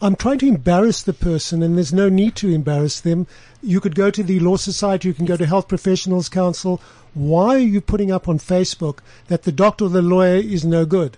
[0.02, 3.26] I'm trying to embarrass the person and there's no need to embarrass them.
[3.64, 6.80] You could go to the Law Society, you can go to Health Professionals Council.
[7.16, 10.86] Why are you putting up on Facebook that the doctor or the lawyer is no
[10.86, 11.18] good?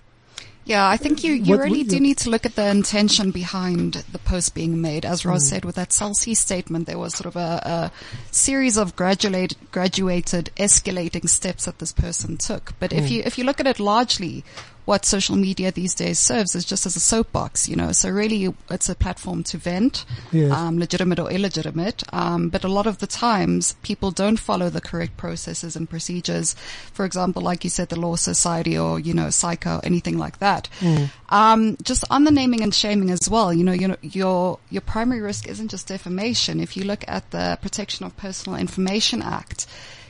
[0.64, 3.32] Yeah, I think you, you What really would do need to look at the intention
[3.32, 5.04] behind the post being made.
[5.04, 5.48] As Roz Mm.
[5.48, 7.92] said, with that Cell C statement, there was sort of a, a
[8.30, 12.74] series of graduated, graduated, escalating steps that this person took.
[12.78, 13.10] But if Mm.
[13.10, 14.44] you if you look at it largely,
[14.90, 17.92] what social media these days serves is just as a soapbox, you know.
[17.92, 20.50] So really, it's a platform to vent, Yes.
[20.50, 22.02] um, legitimate or illegitimate.
[22.12, 26.54] Um, but a lot of the times, people don't follow the correct processes and procedures.
[26.92, 30.68] For example, like you said, the Law Society or you know, Psycho, anything like that.
[30.80, 31.10] Mm.
[31.28, 34.82] Um, just on the naming and shaming as well, you know, you know, your your
[34.82, 36.58] primary risk isn't just defamation.
[36.58, 39.68] If you look at the Protection of Personal Information Act,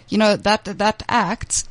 [0.08, 1.64] you know that that act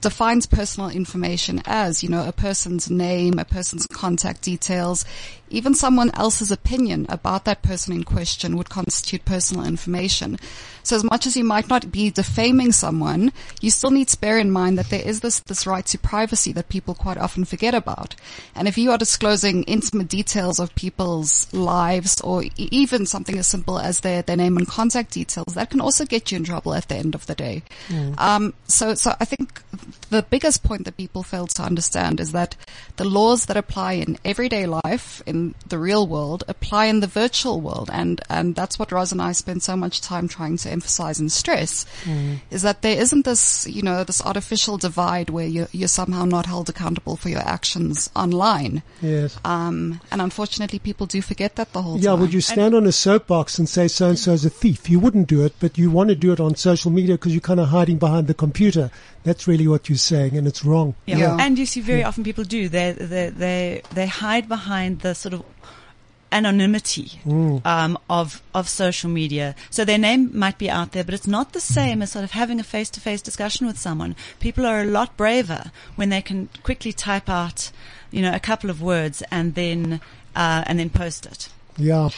[0.00, 5.04] defines personal information as, you know, a person's name, a person's contact details,
[5.52, 10.38] even someone else's opinion about that person in question would constitute personal information.
[10.82, 14.38] So as much as you might not be defaming someone, you still need to bear
[14.38, 17.74] in mind that there is this, this right to privacy that people quite often forget
[17.74, 18.16] about.
[18.54, 23.78] And if you are disclosing intimate details of people's lives or even something as simple
[23.78, 26.88] as their, their name and contact details, that can also get you in trouble at
[26.88, 27.62] the end of the day.
[27.88, 28.18] Mm.
[28.18, 29.62] Um, so, so I think
[30.10, 32.56] the biggest point that people fail to understand is that
[32.96, 37.60] the laws that apply in everyday life, in the real world, apply in the virtual
[37.60, 37.90] world.
[37.92, 41.30] And, and that's what Roz and I spend so much time trying to emphasize and
[41.30, 42.38] stress Mm.
[42.50, 46.46] is that there isn't this, you know, this artificial divide where you're, you're somehow not
[46.46, 48.82] held accountable for your actions online.
[49.00, 49.38] Yes.
[49.44, 52.20] Um, and unfortunately people do forget that the whole Yeah, time.
[52.20, 54.90] would you stand on a soapbox and say so and so is a thief?
[54.90, 57.40] You wouldn't do it, but you want to do it on social media because you're
[57.40, 58.90] kind of hiding behind the computer.
[59.24, 60.94] That's really what you're saying, and it's wrong.
[61.06, 61.36] Yeah.
[61.40, 62.68] And you see very often people do.
[62.68, 65.44] They, they, they, they hide behind the sort of
[66.30, 67.64] anonymity Mm.
[67.66, 69.54] um, of of social media.
[69.70, 72.30] So their name might be out there, but it's not the same as sort of
[72.30, 74.16] having a face to face discussion with someone.
[74.40, 77.70] People are a lot braver when they can quickly type out,
[78.10, 80.00] you know, a couple of words and then
[80.34, 81.50] uh, and then post it.
[81.76, 82.10] Yeah.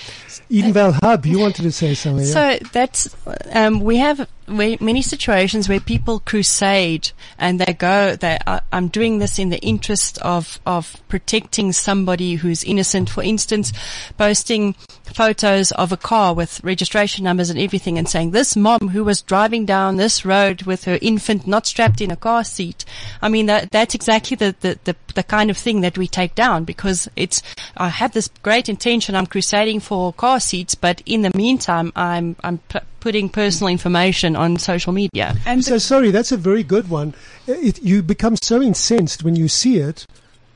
[0.51, 2.27] Edenvale Hub, you wanted to say something.
[2.27, 2.59] yeah?
[2.59, 3.15] So that's
[3.53, 8.17] um, we have many situations where people crusade and they go.
[8.17, 8.39] They
[8.73, 13.09] I'm doing this in the interest of of protecting somebody who's innocent.
[13.11, 13.73] For instance,
[14.19, 19.05] posting photos of a car with registration numbers and everything, and saying this mom who
[19.05, 22.85] was driving down this road with her infant not strapped in a car seat.
[23.23, 26.35] I mean that that's exactly the the, the, the kind of thing that we take
[26.35, 27.43] down because it's
[27.77, 29.15] I have this great intention.
[29.15, 34.37] I'm crusading for car seats, but in the meantime, I'm I'm p- putting personal information
[34.37, 35.37] on social media.
[35.45, 37.15] And so sorry, that's a very good one.
[37.47, 40.07] It, you become so incensed when you see it.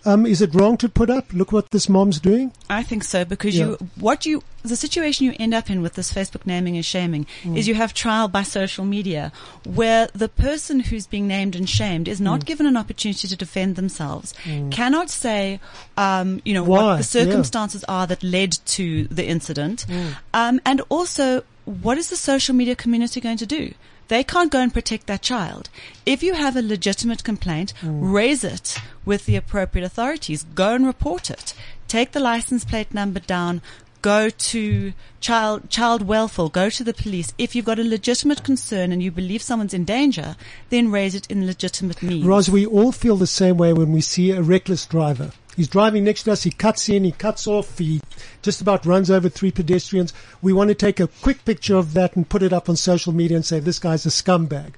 [0.05, 1.33] Um, is it wrong to put up?
[1.33, 2.53] Look what this mom's doing.
[2.71, 3.67] I think so because Yeah.
[3.67, 7.27] you what you the situation you end up in with this Facebook naming and shaming
[7.45, 7.57] Mm.
[7.57, 9.33] is you have trial by social media
[9.65, 12.45] where the person who's being named and shamed is not Mm.
[12.47, 14.71] given an opportunity to defend themselves, Mm.
[14.71, 15.59] cannot say,
[15.97, 16.77] um, you know, Why?
[16.83, 17.25] what the Yeah.
[17.25, 20.17] circumstances are that led to the incident, Mm.
[20.35, 23.73] um, and also what is the social media community going to do?
[24.09, 25.68] They can't go and protect that child.
[26.07, 28.12] If you have a legitimate complaint, Mm.
[28.12, 30.44] raise it with the appropriate authorities.
[30.55, 31.55] Go and report it.
[31.87, 33.61] Take the license plate number down.
[34.01, 36.49] Go to child child welfare.
[36.49, 37.33] Go to the police.
[37.37, 40.37] If you've got a legitimate concern and you believe someone's in danger,
[40.71, 42.25] then raise it in legitimate means.
[42.25, 45.33] Roz, we all feel the same way when we see a reckless driver.
[45.59, 48.01] He's driving next to us, he cuts in, he cuts off, he
[48.42, 50.14] just about runs over three pedestrians.
[50.40, 53.12] We want to take a quick picture of that and put it up on social
[53.12, 54.75] media and say, this guy's a scumbag.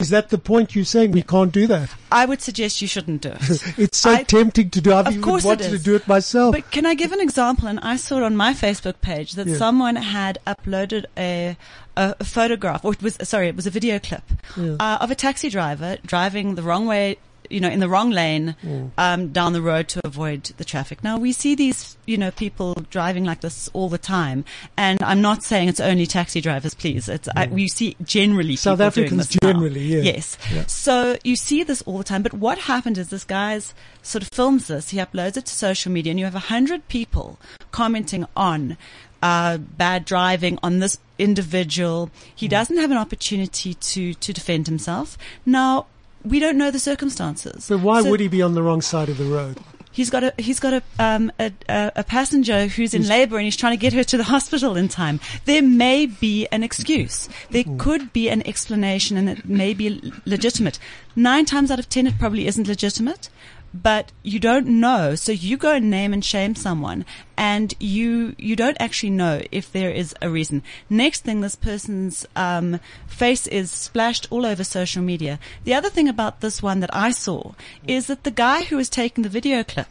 [0.00, 1.12] Is that the point you're saying?
[1.12, 1.88] We can't do that.
[2.10, 3.62] I would suggest you shouldn't do it.
[3.78, 4.92] It's so I- tempting to do.
[4.92, 6.52] I've Of even course wanted to do it myself.
[6.52, 7.68] But can I give an example?
[7.68, 9.56] And I saw it on my Facebook page that Yeah.
[9.56, 11.56] someone had uploaded a,
[11.96, 14.24] a, a photograph, or it was sorry, it was a video clip
[14.56, 14.74] Yeah.
[14.80, 17.18] uh, of a taxi driver driving the wrong way.
[17.50, 18.90] You know, in the wrong lane, Mm.
[18.98, 21.04] um, down the road to avoid the traffic.
[21.04, 24.44] Now we see these, you know, people driving like this all the time,
[24.76, 26.74] and I'm not saying it's only taxi drivers.
[26.74, 28.58] Please, it's I, we see generally Mm.
[28.58, 30.00] South Africans generally, yeah.
[30.02, 30.38] Yes.
[30.52, 30.64] Yeah.
[30.66, 32.22] So you see this all the time.
[32.22, 34.90] But what happened is this guy's sort of films this.
[34.90, 37.38] He uploads it to social media, and you have a hundred people
[37.70, 38.76] commenting on.
[39.22, 42.10] Uh, bad driving on this individual.
[42.34, 45.16] He doesn't have an opportunity to, to defend himself.
[45.46, 45.86] Now,
[46.24, 47.66] we don't know the circumstances.
[47.68, 49.58] But why So- would he be on the wrong side of the road?
[49.92, 53.56] He's got a he's got a um a, a, passenger who's in labour and he's
[53.56, 55.20] trying to get her to the hospital in time.
[55.44, 57.28] There may be an excuse.
[57.52, 60.80] There could be an explanation, and it may be legitimate.
[61.14, 63.28] Nine times out of ten, it probably isn't legitimate.
[63.74, 67.04] But you don't know, so you go and name and shame someone,
[67.36, 70.62] and you you don't actually know if there is a reason.
[70.88, 75.40] Next thing, this person's um, face is splashed all over social media.
[75.64, 77.54] The other thing about this one that I saw
[77.88, 79.88] is that the guy who was taking the video clip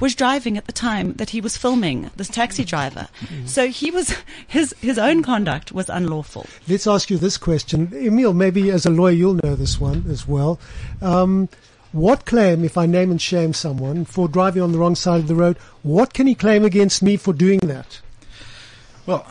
[0.00, 3.08] was driving at the time that he was filming this taxi driver.
[3.44, 4.14] So he was
[4.46, 6.46] his his own conduct was unlawful.
[6.68, 7.92] Let's ask you this question.
[7.94, 10.58] Emile, maybe as a lawyer you'll know this one as well.
[11.02, 11.50] Um,
[11.96, 15.28] what claim, if I name and shame someone for driving on the wrong side of
[15.28, 18.00] the road, what can he claim against me for doing that?
[19.06, 19.26] Well,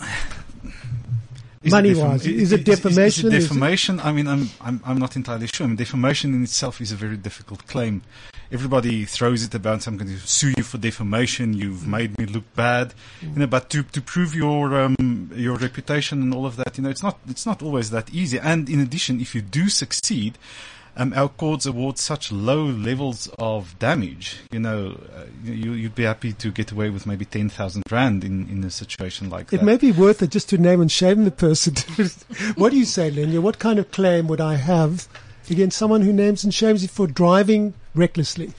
[1.63, 3.28] Money defam- wise, i- is it i- Is, defamation?
[3.28, 3.99] it Is it- defamation?
[3.99, 5.65] I mean, I'm, I'm, I'm not entirely sure.
[5.65, 8.04] I mean, defamation in itself is a very difficult claim.
[8.51, 9.88] Everybody throws it about.
[9.88, 11.54] I'm going to sue you for defamation.
[11.54, 12.93] You've made me look bad.
[13.23, 16.84] You know, but to, to prove your, um, your reputation and all of that, you
[16.84, 18.38] know, it's not, it's not always that easy.
[18.39, 20.38] And in addition, if you do succeed,
[20.97, 24.38] um, our courts award such low levels of damage.
[24.51, 28.47] You know, uh, you, you'd be happy to get away with maybe 10,000 rand in,
[28.49, 29.62] in a situation like It that.
[29.62, 31.75] It may be worth it just to name and shame the person.
[32.55, 33.39] what do you say, Lenja?
[33.39, 35.08] What kind of claim would I have
[35.49, 38.53] against someone who names and shames you for driving recklessly?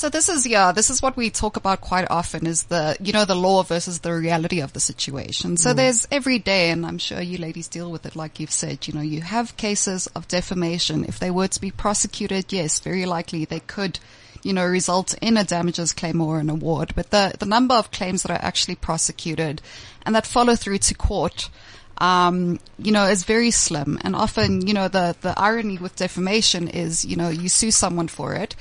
[0.00, 3.12] So this is, yeah, this is what we talk about quite often is the, you
[3.12, 5.58] know, the law versus the reality of the situation.
[5.58, 5.76] So Mm.
[5.76, 8.94] there's every day, and I'm sure you ladies deal with it like you've said, you
[8.94, 11.04] know, you have cases of defamation.
[11.04, 13.98] If they were to be prosecuted, yes, very likely they could,
[14.42, 16.94] you know, result in a damages claim or an award.
[16.96, 19.60] But the, the number of claims that are actually prosecuted
[20.06, 21.50] and that follow through to court,
[22.00, 23.98] um, you know, is very slim.
[24.02, 28.08] And often, you know, the, the irony with defamation is, you know, you sue someone
[28.08, 28.56] for it.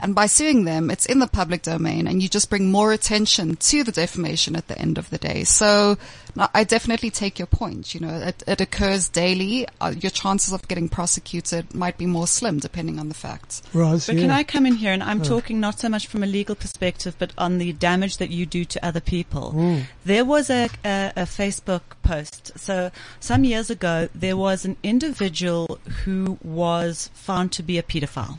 [0.00, 3.56] And by suing them, it's in the public domain and you just bring more attention
[3.56, 5.42] to the defamation at the end of the day.
[5.44, 5.98] So
[6.36, 7.94] no, I definitely take your point.
[7.94, 9.66] You know, it, it occurs daily.
[9.80, 13.62] Uh, your chances of getting prosecuted might be more slim depending on the facts.
[13.72, 15.24] Roz, But can I come in here and I'm Oh.
[15.24, 18.64] talking not so much from a legal perspective, but on the damage that you do
[18.64, 19.52] to other people.
[19.54, 19.84] Mm.
[20.04, 22.52] There was a, a, a Facebook post.
[22.58, 28.38] So some years ago, there was an individual who was found to be a pedophile.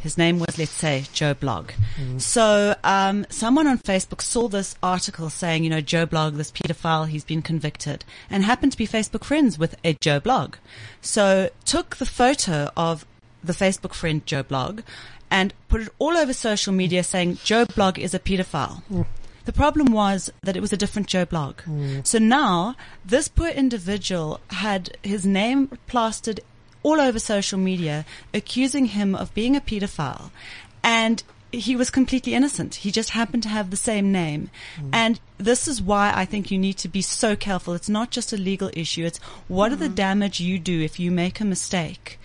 [0.00, 1.70] His name was, let's say, Joe Blog.
[2.00, 2.18] Mm-hmm.
[2.18, 7.08] So um, someone on Facebook saw this article saying, you know, Joe Blog, this pedophile,
[7.08, 10.56] he's been convicted, and happened to be Facebook friends with a Joe Blog.
[11.00, 13.04] So took the photo of
[13.42, 14.82] the Facebook friend Joe Blog
[15.30, 18.82] and put it all over social media saying Joe Blog is a pedophile.
[18.90, 19.06] Mm.
[19.44, 21.62] The problem was that it was a different Joe Blog.
[21.62, 22.06] Mm.
[22.06, 26.40] So now this poor individual had his name plastered
[26.88, 30.30] all over social media accusing him of being a pedophile
[30.82, 31.22] and
[31.52, 32.76] he was completely innocent.
[32.76, 34.50] He just happened to have the same name.
[34.92, 37.72] And this is why I think you need to be so careful.
[37.72, 39.06] It's not just a legal issue.
[39.06, 42.18] It's what are the damage you do if you make a mistake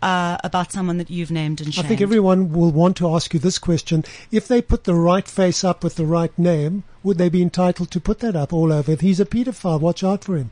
[0.00, 1.86] uh, about someone that you've named and shared.
[1.86, 4.04] I think everyone will want to ask you this question.
[4.30, 7.90] If they put the right face up with the right name, would they be entitled
[7.90, 8.92] to put that up all over?
[8.92, 10.50] If he's a pedophile, watch out for him.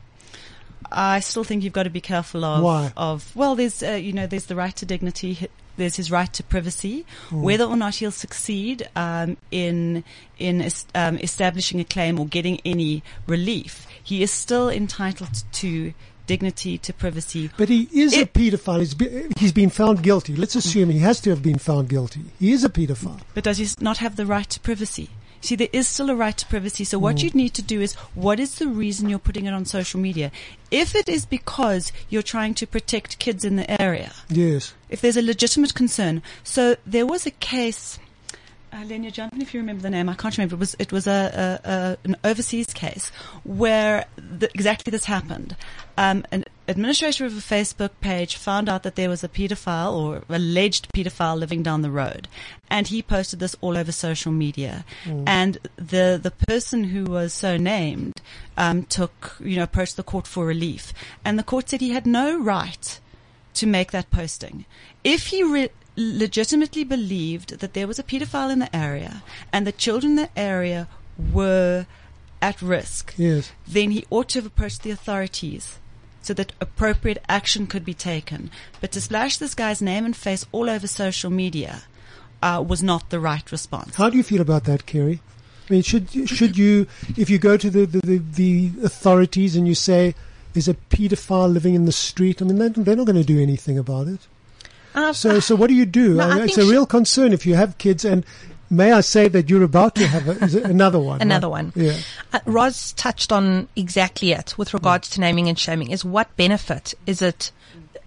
[0.91, 2.63] I still think you've got to be careful of.
[2.63, 2.93] Why?
[2.95, 5.47] Of well, there's uh, you know there's the right to dignity.
[5.77, 7.05] There's his right to privacy.
[7.29, 7.41] Mm.
[7.41, 10.03] Whether or not he'll succeed um, in
[10.39, 15.93] in um, establishing a claim or getting any relief, he is still entitled to
[16.27, 17.49] dignity, to privacy.
[17.57, 18.79] But he is a pedophile.
[18.79, 20.35] He's, be, he's been found guilty.
[20.35, 22.25] Let's assume he has to have been found guilty.
[22.37, 23.21] He is a pedophile.
[23.33, 25.09] But does he not have the right to privacy?
[25.47, 26.83] See, there is still a right to privacy.
[26.83, 27.23] So what Mm.
[27.23, 30.29] you need to do is, what is the reason you're putting it on social media?
[30.71, 34.73] If it is because you're trying to protect kids in the area, Yes.
[34.89, 36.21] if there's a legitimate concern.
[36.43, 37.97] So there was a case,
[38.73, 40.09] uh, Lenja, in if you remember the name.
[40.09, 40.55] I can't remember.
[40.55, 43.09] It was it was a, a, a an overseas case
[43.45, 45.55] where the, exactly this happened.
[45.97, 50.23] Um, an administrator of a Facebook page found out that there was a pedophile or
[50.29, 52.27] alleged pedophile living down the road,
[52.69, 54.85] and he posted this all over social media.
[55.05, 55.23] Mm.
[55.25, 58.21] And the the person who was so named
[58.57, 62.05] um, took you know approached the court for relief, and the court said he had
[62.05, 62.99] no right
[63.55, 64.65] to make that posting.
[65.03, 69.71] If he re- legitimately believed that there was a pedophile in the area and the
[69.71, 70.87] children in the area
[71.33, 71.87] were
[72.39, 73.51] at risk, Yes.
[73.67, 75.79] then he ought to have approached the authorities
[76.27, 78.51] so that appropriate action could be taken.
[78.81, 81.83] But to splash this guy's name and face all over social media
[82.43, 83.95] uh, was not the right response.
[83.95, 85.21] How do you feel about that, Carey?
[85.69, 86.87] I mean, should should you,
[87.17, 90.15] if you go to the, the, the, the authorities and you say
[90.53, 93.39] there's a paedophile living in the street, I mean, they're, they're not going to do
[93.39, 94.19] anything about it.
[94.95, 96.15] Uh, So, so what do you do?
[96.15, 98.05] No, I mean, it's a real concern if you have kids.
[98.05, 98.25] And
[98.69, 101.21] may I say that you're about to have a, another one?
[101.21, 101.65] Another right?
[101.65, 101.73] one.
[101.75, 101.97] Yeah.
[102.33, 105.91] Uh, Roz touched on exactly it with regards to naming and shaming.
[105.91, 107.51] Is what benefit is it?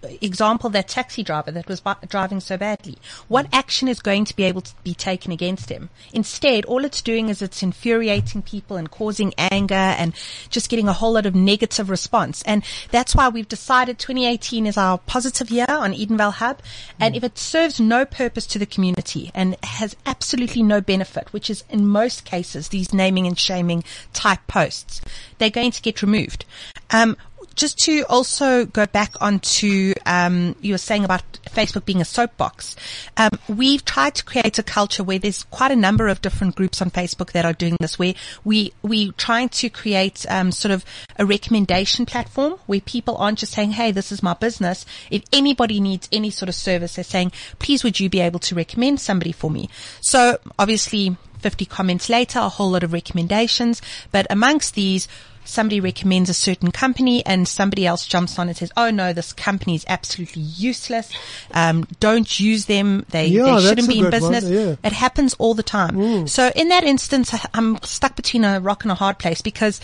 [0.03, 2.97] Example, that taxi driver that was bi- driving so badly.
[3.27, 5.89] What action is going to be able to be taken against him?
[6.11, 10.13] Instead, all it's doing is it's infuriating people and causing anger and
[10.49, 12.41] just getting a whole lot of negative response.
[12.43, 16.61] And that's why we've decided 2018 is our positive year on Edenvale Hub.
[16.99, 21.49] And if it serves no purpose to the community and has absolutely no benefit, which
[21.49, 23.83] is in most cases these naming and shaming
[24.13, 25.01] type posts,
[25.37, 26.45] they're going to get removed.
[26.91, 27.17] Um,
[27.55, 32.75] just to also go back onto um, you were saying about Facebook being a soapbox.
[33.17, 36.81] Um, we've tried to create a culture where there's quite a number of different groups
[36.81, 37.99] on Facebook that are doing this.
[37.99, 40.85] Where we we trying to create um, sort of
[41.17, 45.79] a recommendation platform where people aren't just saying, "Hey, this is my business." If anybody
[45.79, 49.31] needs any sort of service, they're saying, "Please, would you be able to recommend somebody
[49.31, 49.69] for me?"
[50.01, 51.17] So obviously.
[51.41, 53.81] 50 comments later, a whole lot of recommendations,
[54.11, 55.07] but amongst these,
[55.45, 59.33] somebody recommends a certain company and somebody else jumps on and says, "Oh no, this
[59.33, 61.09] company is absolutely useless.
[61.53, 63.05] Um, don't use them.
[63.09, 64.75] They, Yeah, they shouldn't be in good one, business." yeah.
[64.83, 66.27] It happens all the time.
[66.27, 69.79] So in that instance, I'm stuck between a rock and a hard place because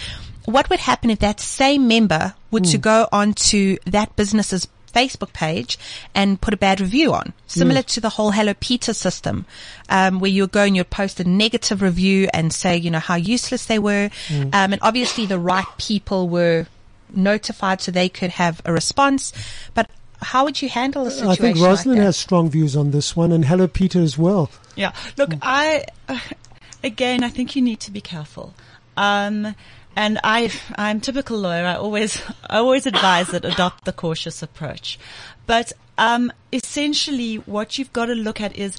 [0.45, 4.67] what would happen if that same member were to go onto that business's
[4.97, 5.77] Facebook page
[6.15, 9.45] and put a bad review on, similar to the whole Hello Peter system,
[9.89, 13.15] um, where you go and you'd post a negative review and say, you know, how
[13.15, 14.09] useless they were.
[14.31, 16.65] Um, and obviously the right people were
[17.13, 19.33] notified so they could have a response.
[19.73, 19.89] But
[20.21, 22.05] how would you handle a situation I think like Rosalind that?
[22.05, 24.49] has strong views on this one, and Hello Peter as well.
[24.75, 24.93] Yeah.
[25.17, 26.19] Look, I uh,
[26.83, 28.53] again, I think you need to be careful.
[28.95, 29.55] Um,
[29.97, 31.65] and I, I'm typical lawyer.
[31.65, 34.99] I always, I always advise that adopt the cautious approach.
[35.47, 38.77] But um, essentially, what you've got to look at is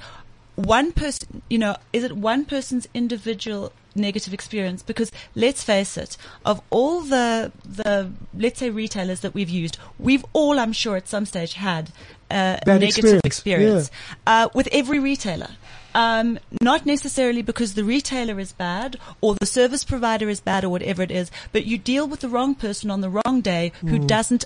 [0.55, 1.43] one person.
[1.51, 4.85] You know, is it one person's individual negative experience?
[4.85, 10.25] Because let's face it, of all the the let's say retailers that we've used, we've
[10.33, 11.91] all, I'm sure, at some stage had
[12.31, 13.91] uh, a negative experience, experience
[14.25, 15.51] uh, with every retailer.
[15.99, 20.69] Um, not necessarily because the retailer is bad or the service provider is bad or
[20.69, 23.99] whatever it is, but you deal with the wrong person on the wrong day who
[23.99, 24.07] Mm.
[24.07, 24.45] doesn't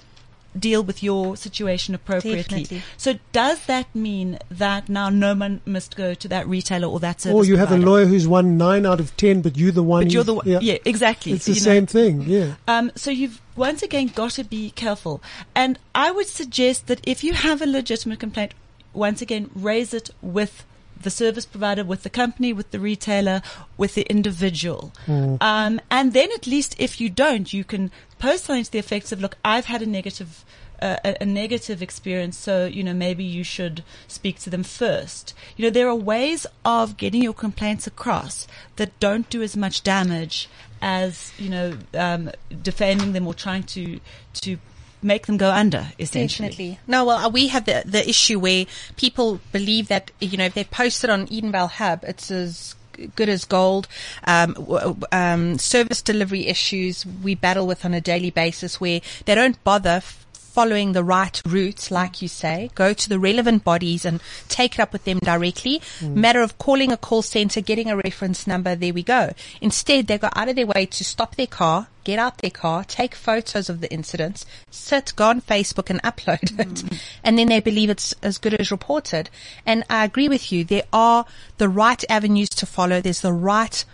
[0.58, 2.62] deal with your situation appropriately.
[2.64, 2.82] Definitely.
[2.96, 7.20] So does that mean that now no one must go to that retailer or that
[7.22, 9.82] service Or you have a lawyer who's won nine out of ten, but you're the
[9.82, 10.04] one.
[10.04, 11.32] But you're the one, yeah, exactly.
[11.32, 12.22] It's the You know, same thing.
[12.22, 12.54] Yeah.
[12.68, 15.22] um, so you've once again got to be careful.
[15.54, 18.52] And I would suggest that if you have a legitimate complaint,
[18.94, 20.64] once again, raise it with
[21.02, 23.42] the service provider, with the company, with the retailer,
[23.76, 24.92] with the individual.
[25.40, 29.12] Um, and then at least if you don't, you can post something to the effects
[29.12, 30.44] of, look, I've had a negative
[30.82, 35.32] uh, a, a negative experience, so you know maybe you should speak to them first.
[35.56, 39.84] You know there are ways of getting your complaints across that don't do as much
[39.84, 40.48] damage
[40.80, 42.32] as you know um,
[42.62, 44.00] defending them or trying to
[44.34, 44.58] to
[45.02, 45.88] make them go under.
[45.98, 46.78] Essentially, Definitely.
[46.86, 50.54] No, well, uh, we have the the issue where people believe that you know if
[50.54, 52.74] they post it on Edenvale Hub, it's as
[53.16, 53.88] good as gold.
[54.24, 59.00] Um, w- w- um, service delivery issues we battle with on a daily basis where
[59.24, 59.90] they don't bother.
[59.90, 60.18] F-
[60.52, 64.80] Following the right route, like you say, go to the relevant bodies and take it
[64.80, 65.80] up with them directly.
[66.02, 69.32] Matter of calling a call center, getting a reference number, there we go.
[69.62, 72.84] Instead, they go out of their way to stop their car, get out their car,
[72.84, 77.00] take photos of the incidents, sit, go on Facebook and upload it.
[77.24, 79.30] And then they believe it's as good as reported.
[79.64, 80.64] And I agree with you.
[80.64, 81.24] There are
[81.58, 83.00] the right avenues to follow.
[83.00, 83.84] There's the right,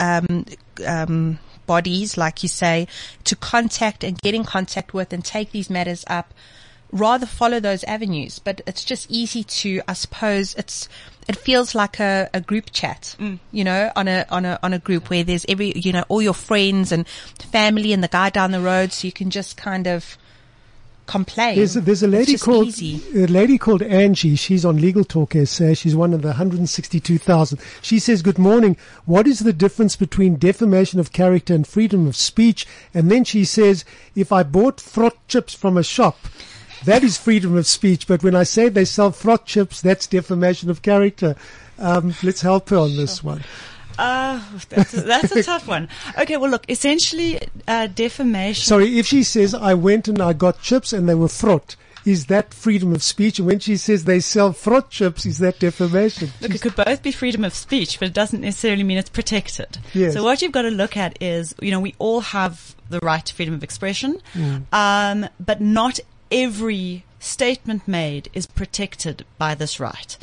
[0.00, 0.44] um,
[0.86, 2.86] um, bodies, like you say,
[3.24, 6.32] to contact and get in contact with and take these matters up.
[6.94, 10.88] Rather follow those avenues, but it's just easy to, I suppose, it's,
[11.26, 13.40] it feels like a, a group chat, mm.
[13.50, 16.22] you know, on a, on a, on a group where there's every, you know, all
[16.22, 17.06] your friends and
[17.50, 18.92] family and the guy down the road.
[18.92, 20.16] So you can just kind of
[21.06, 21.56] complain.
[21.56, 23.02] There's a, there's a lady called easy.
[23.14, 24.36] a lady called Angie.
[24.36, 25.74] She's on Legal Talk SA.
[25.74, 27.58] She's one of the 162,000.
[27.82, 28.76] She says, "Good morning.
[29.04, 33.44] What is the difference between defamation of character and freedom of speech?" And then she
[33.44, 33.84] says,
[34.14, 36.18] "If I bought frot chips from a shop."
[36.84, 40.70] That is freedom of speech, but when I say they sell frot chips, that's defamation
[40.70, 41.34] of character.
[41.78, 43.42] Um, let's help her on this one.
[43.98, 45.88] Uh, that's, a, that's a tough one.
[46.18, 48.64] Okay, well, look, essentially, uh, defamation.
[48.64, 52.26] Sorry, if she says I went and I got chips and they were frot, is
[52.26, 53.38] that freedom of speech?
[53.38, 56.30] And when she says they sell frot chips, is that defamation?
[56.40, 59.78] Look, it could both be freedom of speech, but it doesn't necessarily mean it's protected.
[59.94, 60.12] Yes.
[60.14, 63.24] So what you've got to look at is, you know, we all have the right
[63.24, 64.64] to freedom of expression, Mm.
[64.72, 65.98] um, but not
[66.34, 70.18] every statement made is protected by this right.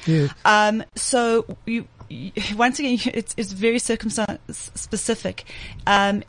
[0.45, 5.45] Um, so you, you, once again, it's, it's very circumstance specific.
[5.87, 6.23] Um,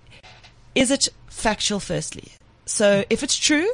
[0.74, 1.80] is it factual?
[1.80, 2.32] Firstly,
[2.64, 3.68] so if it's true,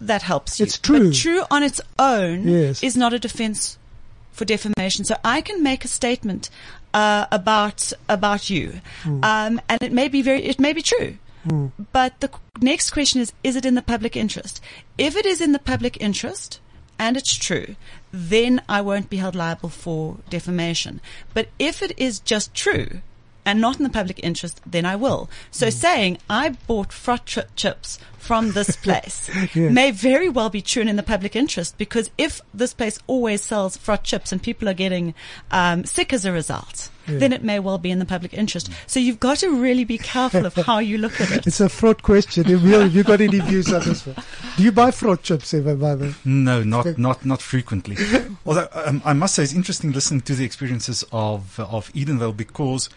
[0.00, 0.64] that helps you.
[0.64, 1.10] It's true.
[1.10, 2.82] But true on its own Yes.
[2.82, 3.78] is not a defense
[4.32, 5.04] for defamation.
[5.04, 6.50] So I can make a statement
[6.94, 9.22] uh, about about you, Hmm.
[9.22, 11.18] um, and it may be very, it may be true.
[11.92, 12.30] But the
[12.60, 14.60] next question is: Is it in the public interest?
[14.98, 16.60] If it is in the public interest
[16.98, 17.76] and it's true,
[18.12, 21.00] then I won't be held liable for defamation.
[21.32, 23.00] But if it is just true
[23.44, 25.28] and not in the public interest, then I will.
[25.50, 29.70] So saying I bought frot chi- chips from this place Yeah.
[29.70, 33.42] may very well be true and in the public interest because if this place always
[33.42, 35.14] sells frot chips and people are getting
[35.50, 37.18] um, sick as a result, Yeah.
[37.18, 38.68] then it may well be in the public interest.
[38.86, 41.46] So you've got to really be careful of how you look at it.
[41.50, 42.44] It's a fraud question.
[42.44, 44.16] Have you, have you got any views on this one?
[44.58, 46.14] Do you buy fraud chips ever, by the way?
[46.26, 47.96] No, not not not frequently.
[48.46, 52.90] Although um, I must say, it's interesting listening to the experiences of of Edenvale because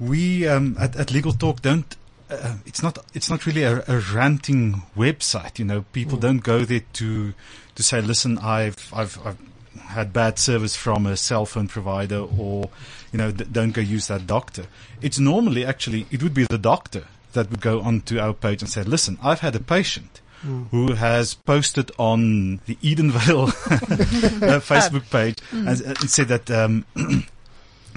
[0.00, 1.96] we um, at, at Legal Talk don't
[2.30, 5.58] uh, it's not it's not really a, a ranting website.
[5.58, 6.22] You know, people Mm.
[6.22, 7.32] don't go there to
[7.74, 9.38] to say, listen, I've I've, I've
[9.80, 12.68] had bad service from a cell phone provider, or
[13.12, 14.66] you know, d- don't go use that doctor.
[15.00, 18.70] It's normally actually it would be the doctor that would go onto our page and
[18.70, 20.20] say, listen, I've had a patient.
[20.46, 20.68] Mm.
[20.70, 25.66] Who has posted on the Edenvale uh, Facebook page Mm.
[25.66, 26.84] and, and said that um,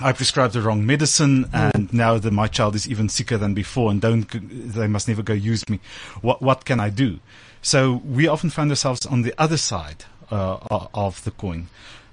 [0.03, 3.91] I prescribed the wrong medicine, and now that my child is even sicker than before,
[3.91, 4.27] and don't
[4.73, 5.79] they must never go use me.
[6.21, 7.19] What what can I do?
[7.61, 11.67] So we often find ourselves on the other side uh, of the coin,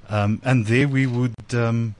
[0.09, 1.35] um, and there we would.
[1.53, 1.95] Um,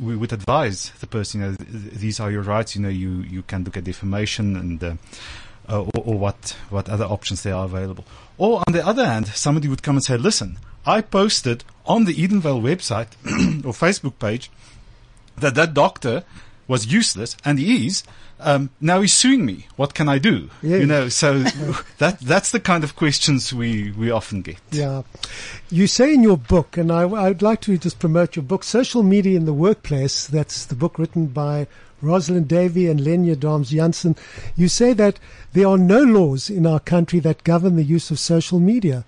[0.00, 2.74] we would advise the person, you know, th- th- these are your rights.
[2.74, 4.94] You know, you, you can look at defamation and uh,
[5.68, 8.06] uh, or, or what what other options there are available.
[8.38, 12.14] Or on the other hand, somebody would come and say, "Listen, I posted on the
[12.14, 13.08] Edenvale website
[13.66, 14.50] or Facebook page
[15.38, 16.24] that that doctor
[16.68, 18.02] was useless, and he is.
[18.42, 19.66] Um, now he's suing me.
[19.76, 20.48] What can I do?
[20.62, 21.40] You know, so
[21.98, 24.56] that that's the kind of questions we we often get.
[24.70, 25.02] Yeah.
[25.70, 29.02] You say in your book, and I, I'd like to just promote your book, Social
[29.02, 30.26] Media in the Workplace.
[30.26, 31.66] That's the book written by
[32.00, 34.16] Rosalind Davey and Lenja Dahms-Jansen.
[34.56, 35.18] You say that
[35.52, 39.04] there are no laws in our country that govern the use of social media.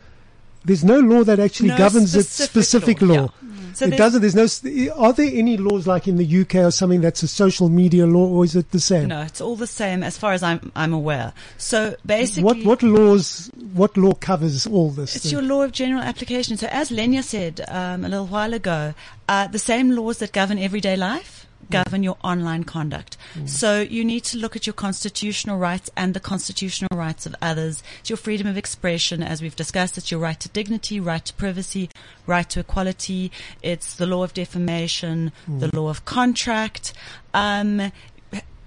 [0.64, 3.32] There's no law that actually No governs a specific specific law, law.
[3.42, 3.51] yeah.
[3.74, 4.22] So it doesn't.
[4.22, 4.94] There's no.
[4.94, 8.26] Are there any laws like in the UK or something that's a social media law,
[8.26, 9.08] or is it the same?
[9.08, 11.32] No, it's all the same as far as I'm I'm aware.
[11.58, 13.50] So basically, What what laws?
[13.72, 15.16] What law covers all this?
[15.16, 15.32] It's then?
[15.32, 16.56] your law of general application.
[16.56, 18.94] So as Lenja said um, a little while ago,
[19.28, 23.16] uh, the same laws that govern everyday life govern your online conduct.
[23.46, 27.82] So you need to look at your constitutional rights and the constitutional rights of others.
[28.00, 29.96] It's your freedom of expression, as we've discussed.
[29.96, 31.88] It's your right to dignity, right to privacy,
[32.26, 33.30] right to equality.
[33.62, 35.74] It's the law of defamation, the Mm.
[35.74, 36.92] law of contract.
[37.32, 37.92] Um,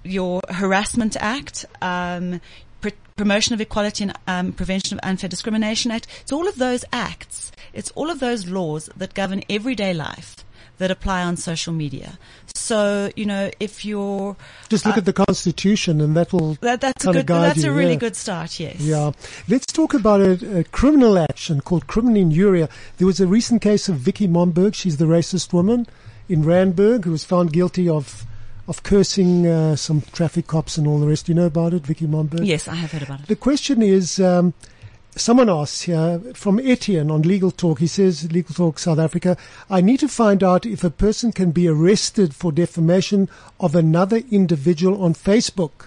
[0.04, 2.40] your Harassment Act, um,
[2.80, 6.06] pr- Promotion of Equality and um, Prevention of Unfair Discrimination Act.
[6.22, 7.50] It's all of those acts.
[7.72, 10.36] It's all of those laws that govern everyday life
[10.78, 12.18] that apply on social media.
[12.54, 14.36] So you know, if you're
[14.68, 17.70] Just look uh, at the Constitution, and that will that, that's a good that's you,
[17.70, 17.98] a really yeah.
[17.98, 18.58] good start.
[18.58, 18.80] Yes.
[18.80, 19.12] Yeah.
[19.48, 22.68] Let's talk about a, a criminal action called criminal injuria.
[22.98, 24.74] There was a recent case of Vicki Momberg.
[24.74, 25.86] She's the racist woman
[26.28, 28.26] in Randburg who was found guilty of
[28.68, 31.26] of cursing uh, some traffic cops and all the rest.
[31.26, 32.44] Do you know about it, Vicki Momberg?
[32.44, 33.26] Yes, I have heard about it.
[33.28, 34.54] The question is, um,
[35.16, 37.80] someone asks here from Etienne on Legal Talk.
[37.80, 39.36] He says, Legal Talk South Africa,
[39.68, 44.22] I need to find out if a person can be arrested for defamation of another
[44.30, 45.86] individual on Facebook.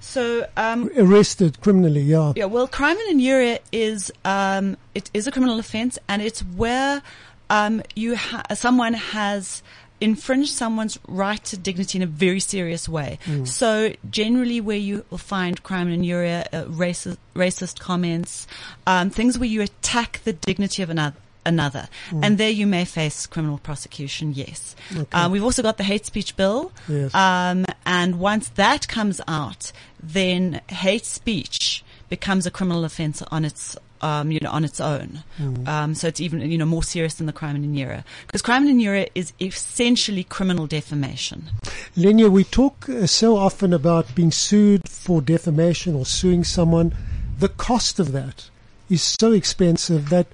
[0.00, 2.32] So um, Arrested criminally, yeah.
[2.34, 7.02] Yeah, well, crimen injuria is um, it is a criminal offence, and it's where
[7.50, 9.62] um, you ha- someone has
[10.00, 13.18] infringed someone's right to dignity in a very serious way.
[13.26, 13.46] Mm.
[13.46, 18.46] So generally, where you will find crimen injuria, uh, racist, racist comments,
[18.86, 21.16] um, things where you attack the dignity of another.
[21.46, 22.20] Another, Mm.
[22.24, 24.34] and there you may face criminal prosecution.
[24.34, 25.06] Yes, Okay.
[25.18, 27.14] uh, we've also got the hate speech bill, Yes.
[27.14, 29.72] um, and once that comes out,
[30.02, 35.22] then hate speech becomes a criminal offence on its, um, you know, on its own.
[35.38, 35.68] Mm.
[35.68, 38.04] Um, so it's even, you know, more serious than the crimen injuria.
[38.26, 41.50] Because crimen injuria is essentially criminal defamation.
[41.96, 46.94] Lenja, we talk uh, so often about being sued for defamation or suing someone.
[47.38, 48.50] The cost of that
[48.88, 50.26] is so expensive that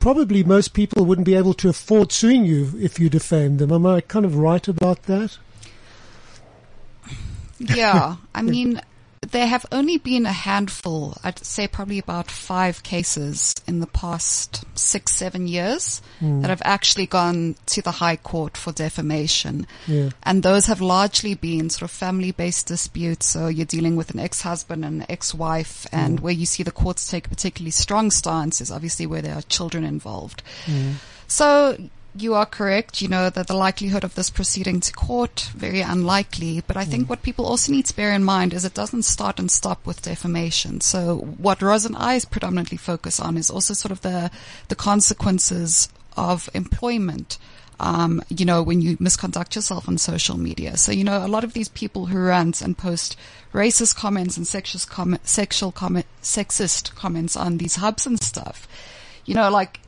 [0.00, 3.72] probably most people wouldn't be able to afford suing you if you defamed them.
[3.72, 5.38] Am I kind of right about that?
[7.58, 8.80] Yeah, I mean,
[9.30, 14.64] there have only been a handful, I'd say probably about five cases in the past
[14.78, 16.40] six, seven years Hmm.
[16.40, 19.66] that have actually gone to the High Court for defamation.
[19.86, 20.10] Yeah.
[20.22, 23.26] And those have largely been sort of family based disputes.
[23.26, 26.22] So you're dealing with an ex-husband and an ex-wife and Mm.
[26.22, 29.42] where you see the courts take a particularly strong stance is obviously where there are
[29.42, 30.42] children involved.
[30.66, 30.94] Mm.
[31.26, 31.76] So
[32.22, 36.62] you are correct, you know, that the likelihood of this proceeding to court, very unlikely.
[36.66, 39.38] But I think what people also need to bear in mind is it doesn't start
[39.38, 40.80] and stop with defamation.
[40.80, 44.30] So what Ros and I predominantly focus on is also sort of the,
[44.68, 47.38] the consequences of employment.
[47.80, 50.76] Um, you know, when you misconduct yourself on social media.
[50.76, 53.16] So, you know, a lot of these people who rant and post
[53.54, 58.66] racist comments and sexist comment, sexual comment, sexist comments on these hubs and stuff,
[59.24, 59.78] you know, like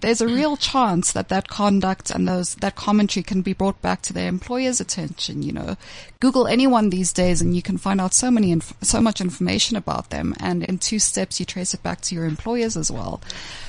[0.00, 4.02] there's a real chance that that conduct and those that commentary can be brought back
[4.02, 5.42] to their employer's attention.
[5.42, 5.76] You know,
[6.20, 9.76] Google anyone these days, and you can find out so many inf- so much information
[9.76, 13.20] about them, and in two steps you trace it back to your employers as well.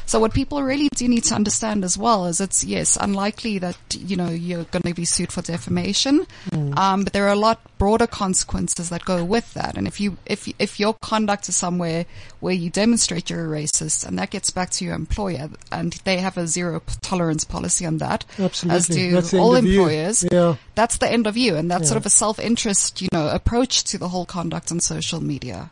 [0.05, 3.77] So what people really do need to understand as well is it's yes unlikely that
[3.97, 6.77] you know you're going to be sued for defamation, Mm.
[6.77, 9.77] um, but there are a lot broader consequences that go with that.
[9.77, 12.05] And if you if if your conduct is somewhere
[12.39, 16.17] where you demonstrate you're a racist, and that gets back to your employer, and they
[16.17, 18.77] have a zero tolerance policy on that, Absolutely.
[18.77, 19.81] as do That's all you.
[19.81, 20.55] employers, Yeah.
[20.75, 21.87] that's the end of you, and that's Yeah.
[21.89, 25.69] sort of a self-interest, you know, approach to the whole conduct on social media.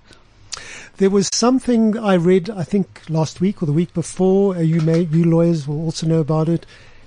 [0.97, 4.55] There was something I read, I think last week or the week before.
[4.55, 6.66] Uh, you may, you lawyers will also know about it.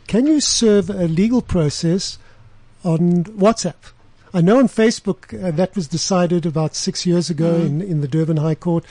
[0.08, 2.18] Can you serve a legal process
[2.84, 3.92] on WhatsApp?
[4.34, 7.66] I know on Facebook uh, that was decided about six years ago Mm.
[7.66, 8.84] in, in the Durban High Court.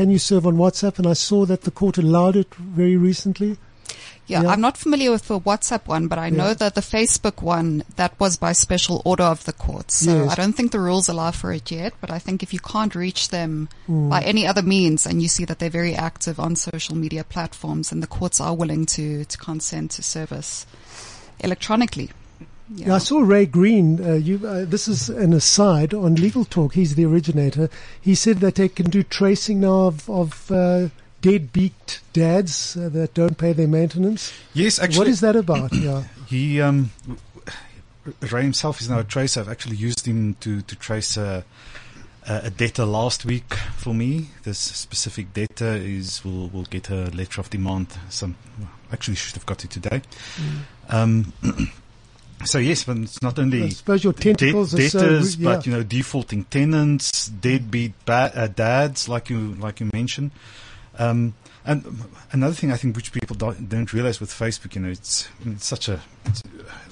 [0.00, 0.96] Can you serve on WhatsApp?
[0.98, 3.58] And I saw that the court allowed it very recently.
[4.26, 4.48] Yeah, Yeah.
[4.48, 8.18] I'm not familiar with the WhatsApp one, but I know that the Facebook one, that
[8.18, 9.90] was by special order of the court.
[9.90, 10.32] So Yes.
[10.32, 12.94] I don't think the rules allow for it yet, but I think if you can't
[12.94, 14.08] reach them Mm.
[14.08, 17.92] by any other means and you see that they're very active on social media platforms
[17.92, 20.64] and the courts are willing to, to consent to service
[21.40, 22.08] electronically.
[22.72, 22.94] Yeah.
[22.94, 24.04] I saw Ray Green.
[24.04, 26.74] Uh, you, uh, this is an aside on Legal Talk.
[26.74, 27.68] He's the originator.
[28.00, 30.88] He said that they can do tracing now of, of uh,
[31.20, 34.32] deadbeat dads uh, that don't pay their maintenance.
[34.54, 34.98] Yes, actually.
[34.98, 35.72] What is that about?
[35.80, 36.04] Yeah.
[36.26, 36.90] He, um,
[38.20, 39.40] Ray himself is now a tracer.
[39.40, 41.44] I've actually used him to, to trace a,
[42.28, 44.28] a a debtor last week for me.
[44.44, 47.88] This specific debtor is will will get a letter of demand.
[48.10, 50.02] Some well, actually should have got it today.
[50.88, 51.32] Um,
[52.44, 55.66] so yes, but it's not only I suppose your de- tentacles are so debtors, but
[55.66, 60.30] you know defaulting tenants, deadbeat ba- uh, dads, like you like you mentioned.
[60.98, 61.34] Um,
[61.64, 61.84] and
[62.32, 65.66] another thing I think which people don't, don't realize with Facebook, you know, it's, it's
[65.66, 66.42] such a it's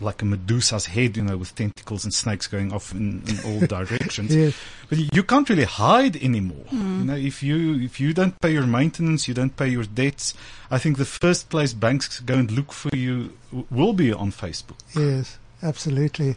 [0.01, 3.61] like a Medusa's head, you know, with tentacles and snakes going off in, in all
[3.67, 4.35] directions.
[4.35, 4.55] Yes.
[4.89, 6.65] But you can't really hide anymore.
[6.71, 6.99] Mm.
[6.99, 10.35] You know, if you if you don't pay your maintenance, you don't pay your debts.
[10.71, 13.33] I think the first place banks go and look for you
[13.71, 14.79] will be on Facebook.
[14.95, 16.37] Yes, absolutely.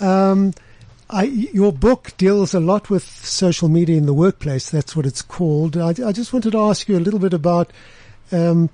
[0.00, 0.52] Um,
[1.12, 4.70] I, your book deals a lot with social media in the workplace.
[4.70, 5.76] That's what it's called.
[5.76, 7.72] I, I just wanted to ask you a little bit about.
[8.32, 8.70] Um,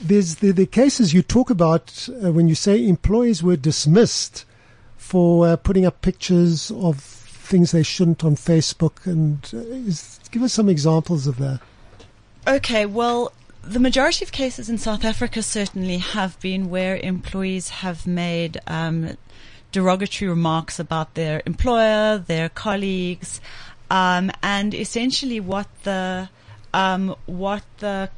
[0.00, 4.44] there's the, the cases you talk about uh, when you say employees were dismissed
[4.96, 10.42] for uh, putting up pictures of things they shouldn't on Facebook, and uh, is, give
[10.42, 11.60] us some examples of that.
[12.46, 13.32] Okay, well,
[13.62, 19.16] the majority of cases in South Africa certainly have been where employees have made um,
[19.72, 23.40] derogatory remarks about their employer, their colleagues,
[23.90, 26.28] um, and essentially what the
[26.72, 28.10] um, what the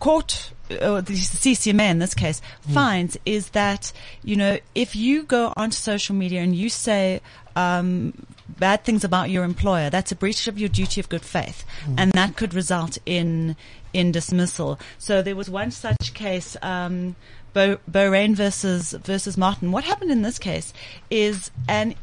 [0.00, 2.42] court or the CCMA in this case
[2.72, 3.92] finds is that
[4.22, 7.20] you know if you go onto social media and you say
[7.56, 8.26] um,
[8.58, 11.64] bad things about your employer, that's a breach of your duty of good faith,
[11.96, 13.56] and that could result in
[13.92, 14.78] in dismissal.
[14.98, 16.56] So there was one such case.
[16.62, 17.16] Um,
[17.54, 19.72] Bo- versus versus Martin.
[19.72, 20.74] What happened in this case
[21.10, 21.94] is an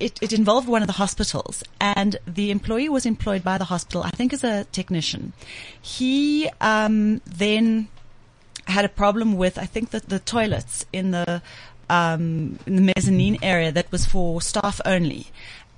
[0.00, 4.02] it, it involved one of the hospitals, and the employee was employed by the hospital,
[4.02, 5.34] I think, as a technician.
[5.80, 7.88] He um, then
[8.66, 11.42] had a problem with, I think, that the toilets in the
[11.90, 15.26] um, in the mezzanine area that was for staff only.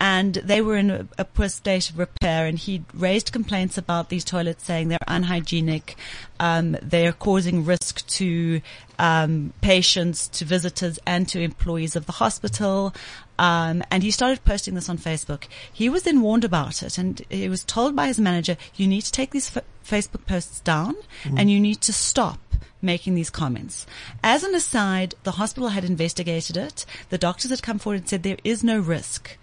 [0.02, 4.08] And they were in a, a poor state of repair, and he raised complaints about
[4.08, 5.96] these toilets, saying they're unhygienic,
[6.40, 8.60] um, they are causing risk to
[8.98, 12.92] um, patients, to visitors, and to employees of the hospital.
[13.38, 15.44] Um, and he started posting this on Facebook.
[15.72, 19.02] He was then warned about it, and he was told by his manager, "You need
[19.02, 21.38] to take these f- Facebook posts down, Mhm.
[21.38, 22.40] and you need to stop."
[22.84, 23.86] making these comments.
[24.24, 26.84] As an aside, the hospital had investigated it.
[27.10, 29.38] The doctors had come forward and said there is no risk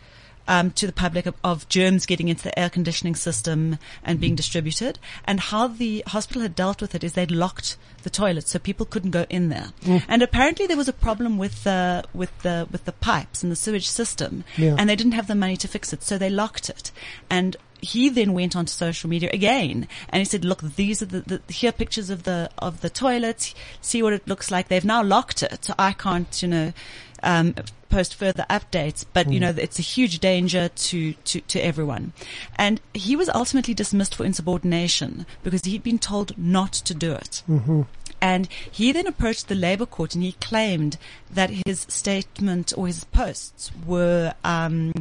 [0.49, 4.35] um, to the public of, of germs getting into the air conditioning system and being
[4.35, 4.97] distributed.
[5.23, 8.85] And how the hospital had dealt with it is they'd locked the toilets so people
[8.85, 9.67] couldn't go in there.
[9.83, 10.03] Mm.
[10.07, 13.55] And apparently there was a problem with the with the with the pipes and the
[13.55, 14.75] sewage system, Yeah.
[14.77, 16.91] and they didn't have the money to fix it, so they locked it.
[17.29, 21.21] And he then went onto social media again and he said, "Look, these are the,
[21.21, 23.53] the here are pictures of the of the toilets.
[23.81, 24.67] See what it looks like.
[24.67, 26.73] They've now locked it, so I can't, you know."
[27.21, 27.53] Um,
[27.89, 29.41] post further updates, but you Mm.
[29.41, 32.13] know it's a huge danger to, to to everyone,
[32.55, 37.43] and he was ultimately dismissed for insubordination because he'd been told not to do it.
[37.49, 37.81] Mm-hmm.
[38.21, 40.97] And he then approached the Labour Court and he claimed
[41.31, 44.91] that his statement or his posts were um,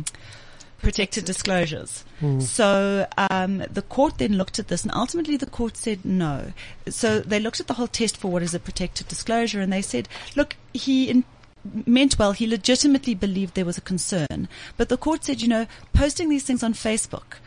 [0.81, 2.05] protected disclosures.
[2.21, 2.39] Hmm.
[2.39, 6.53] So um, the court then looked at this, and ultimately the court said no.
[6.89, 9.83] So they looked at the whole test for what is a protected disclosure, and they
[9.83, 11.11] said, look, he.
[11.11, 11.25] In-
[11.87, 12.33] meant well.
[12.33, 16.45] He legitimately believed there was a concern, but the court said, you know, posting these
[16.45, 17.39] things on Facebook,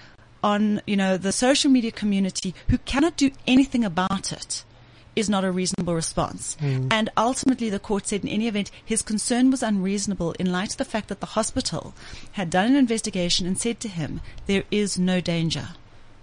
[0.43, 4.64] on you know the social media community, who cannot do anything about it,
[5.16, 6.57] is not a reasonable response.
[6.59, 6.91] Mm.
[6.91, 10.78] And ultimately, the court said in any event, his concern was unreasonable in light of
[10.78, 11.93] the fact that the hospital
[12.34, 15.70] had done an investigation and said to him, there is no danger.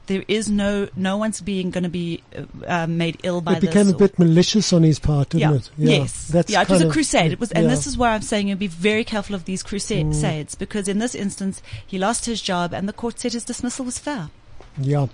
[0.08, 3.60] There is no, no one's being going to be uh, uh, made ill by it
[3.60, 3.94] became this.
[3.94, 5.56] a bit malicious on his part, didn't yeah.
[5.56, 5.70] it?
[5.78, 6.28] Yes.
[6.28, 7.32] That's yeah, it was a crusade.
[7.32, 7.70] It was, and yeah.
[7.70, 10.58] this is why I'm saying you be very careful of these crusades Mm.
[10.58, 13.98] because in this instance, he lost his job and the court said his dismissal was
[13.98, 14.30] fair.
[14.78, 15.06] Yeah.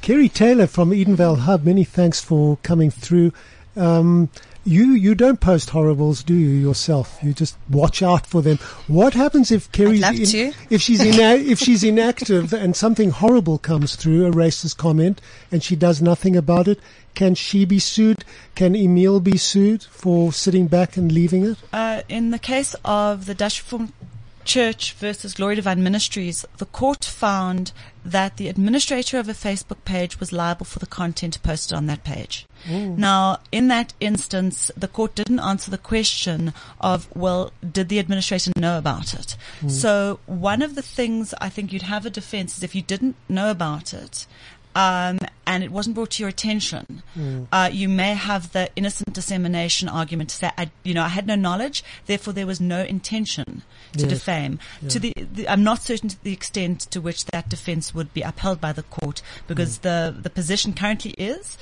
[0.00, 3.32] Carey Taylor from Edenvale Hub, many thanks for coming through.
[3.76, 4.28] Um,
[4.64, 7.18] you you don't post horribles, do you yourself?
[7.22, 8.58] You just watch out for them.
[8.88, 10.52] What happens if Carey's love in- to.
[10.68, 15.62] if she's ina- if she's inactive and something horrible comes through, a racist comment, and
[15.62, 16.78] she does nothing about it?
[17.14, 18.24] Can she be sued?
[18.54, 21.58] Can Emile be sued for sitting back and leaving it?
[21.72, 23.92] Uh, in the case of the Dutch Reformed
[24.44, 27.72] Church versus Glory Divine Ministries, the court found
[28.04, 32.04] that the administrator of a Facebook page was liable for the content posted on that
[32.04, 32.46] page.
[32.70, 32.96] Ooh.
[32.96, 38.52] Now, in that instance, the court didn't answer the question of, well, did the administrator
[38.56, 39.36] know about it?
[39.60, 39.70] Mm.
[39.70, 43.16] So one of the things I think you'd have a defense is if you didn't
[43.28, 44.26] know about it,
[44.74, 47.48] um, and it wasn't brought to your attention, Mm.
[47.50, 51.26] uh, you may have the innocent dissemination argument to say, I, you know, I had
[51.26, 53.62] no knowledge, therefore there was no intention
[53.94, 54.08] to Yes.
[54.10, 54.58] defame.
[54.82, 54.88] Yeah.
[54.90, 58.22] To the, the, I'm not certain to the extent to which that defense would be
[58.22, 61.58] upheld by the court because the the position currently is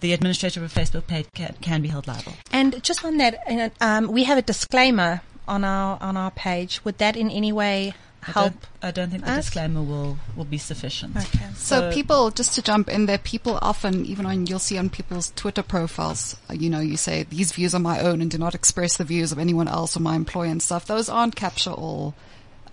[0.00, 2.34] the administrator of a Facebook page can, can be held liable.
[2.52, 6.84] And just on that, um, we have a disclaimer on our on our page.
[6.84, 7.94] Would that in any way
[8.26, 8.52] I help?
[8.52, 9.46] don't, I don't think the us?
[9.46, 11.16] disclaimer will, will be sufficient.
[11.16, 11.48] Okay.
[11.56, 15.32] So, people, just to jump in there, people often, even on you'll see on people's
[15.34, 18.54] Twitter profiles, uh, you know, you say these views are my own and do not
[18.54, 20.86] express the views of anyone else or my employer and stuff.
[20.86, 22.14] Those aren't capture all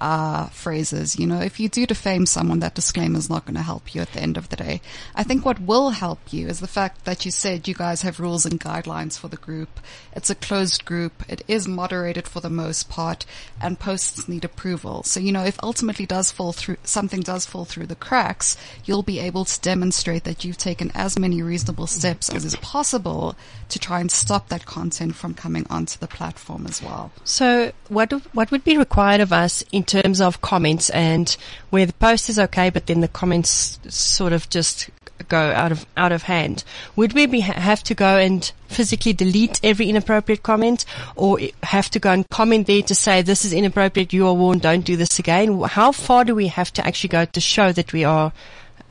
[0.02, 1.18] uh, phrases.
[1.18, 4.02] You know, if you do defame someone, that disclaimer is not going to help you
[4.02, 4.82] at the end of the day.
[5.16, 8.20] I think what will help you is the fact that you said you guys have
[8.20, 9.80] rules and guidelines for the group.
[10.14, 11.24] It's a closed group.
[11.28, 13.26] It is moderated for the most part,
[13.62, 15.04] and posts need approval.
[15.04, 19.04] So you know, if ultimately does fall through, something does fall through the cracks, you'll
[19.04, 23.36] be able to demonstrate that you've taken as many reasonable steps as is possible
[23.70, 27.12] to try and stop that content from coming onto the platform as well.
[27.24, 31.36] So, what what would be required of us in terms of comments and
[31.72, 34.90] where the post is okay, but then the comments sort of just
[35.28, 36.64] go out of out of hand?
[36.96, 40.86] Would we be, have to go and physically delete every inappropriate comment,
[41.16, 44.14] or have to go and comment there to say this is inappropriate?
[44.14, 44.62] You are warned.
[44.62, 45.62] Don't do this again.
[45.62, 48.32] How far do we have to actually go to show that we are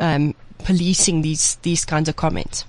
[0.01, 0.34] um,
[0.64, 2.64] policing these these kinds of comments?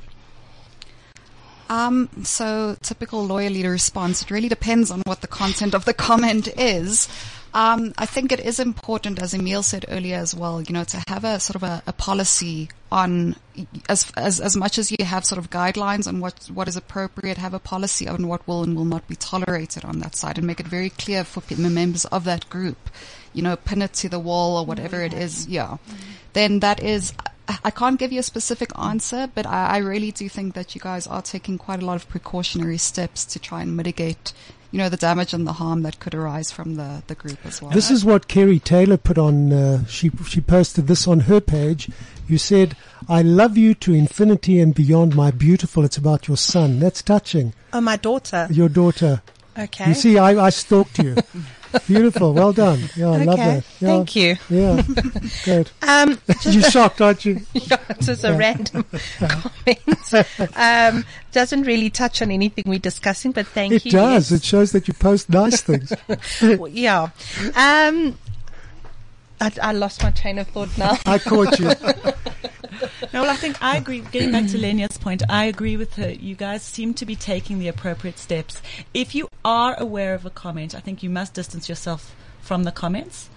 [1.69, 4.23] Um, so typical lawyer response.
[4.23, 7.07] It really depends on what the content of the comment is.
[7.53, 11.03] Um, I think it is important, as Emile said earlier as well, you know, to
[11.07, 13.35] have a sort of a, a policy on
[13.87, 17.37] as, as as much as you have sort of guidelines on what what is appropriate,
[17.37, 20.45] have a policy on what will and will not be tolerated on that side, and
[20.45, 22.89] make it very clear for members of that group.
[23.33, 25.47] You know, pin it to the wall or whatever it is.
[25.47, 25.77] Yeah,
[26.33, 27.13] then that is.
[27.63, 30.81] I can't give you a specific answer, but I, I really do think that you
[30.81, 34.33] guys are taking quite a lot of precautionary steps to try and mitigate,
[34.71, 37.61] you know, the damage and the harm that could arise from the, the group as
[37.61, 37.71] well.
[37.71, 39.51] This is what Carey Taylor put on.
[39.51, 41.89] Uh, she she posted this on her page.
[42.27, 42.75] You said,
[43.07, 46.79] "I love you to infinity and beyond, my beautiful." It's about your son.
[46.79, 47.53] That's touching.
[47.73, 48.47] Oh, my daughter.
[48.51, 49.21] Your daughter.
[49.57, 49.89] Okay.
[49.89, 51.15] You see, I, I stalked you.
[51.87, 52.33] Beautiful.
[52.33, 52.79] Well done.
[52.95, 53.63] Yeah, I love that.
[53.79, 53.87] Yeah.
[53.87, 54.35] thank you.
[54.49, 54.81] Yeah.
[55.45, 55.69] Good.
[55.87, 57.41] Um, You're shocked, aren't you?
[57.53, 58.37] yeah, it's just a Yeah.
[58.37, 58.85] random
[59.19, 60.55] comment.
[60.55, 63.89] Um, doesn't really touch on anything we're discussing, but thank It you.
[63.89, 64.31] It does.
[64.31, 64.39] yes.
[64.41, 65.93] It shows that you post nice things.
[66.41, 67.09] Well, yeah.
[67.55, 68.17] Um,
[69.41, 70.97] I, I lost my train of thought now.
[71.05, 71.71] I caught you.
[73.13, 74.01] No, well, I think I agree.
[74.11, 76.09] Getting back to Lenja's point, I agree with her.
[76.11, 78.61] You guys seem to be taking the appropriate steps.
[78.93, 82.71] If you are aware of a comment, I think you must distance yourself from the
[82.71, 83.29] comments.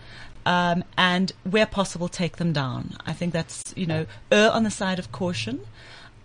[0.45, 2.97] Um, and where possible, take them down.
[3.07, 5.61] I think that's, you know, err on the side of caution.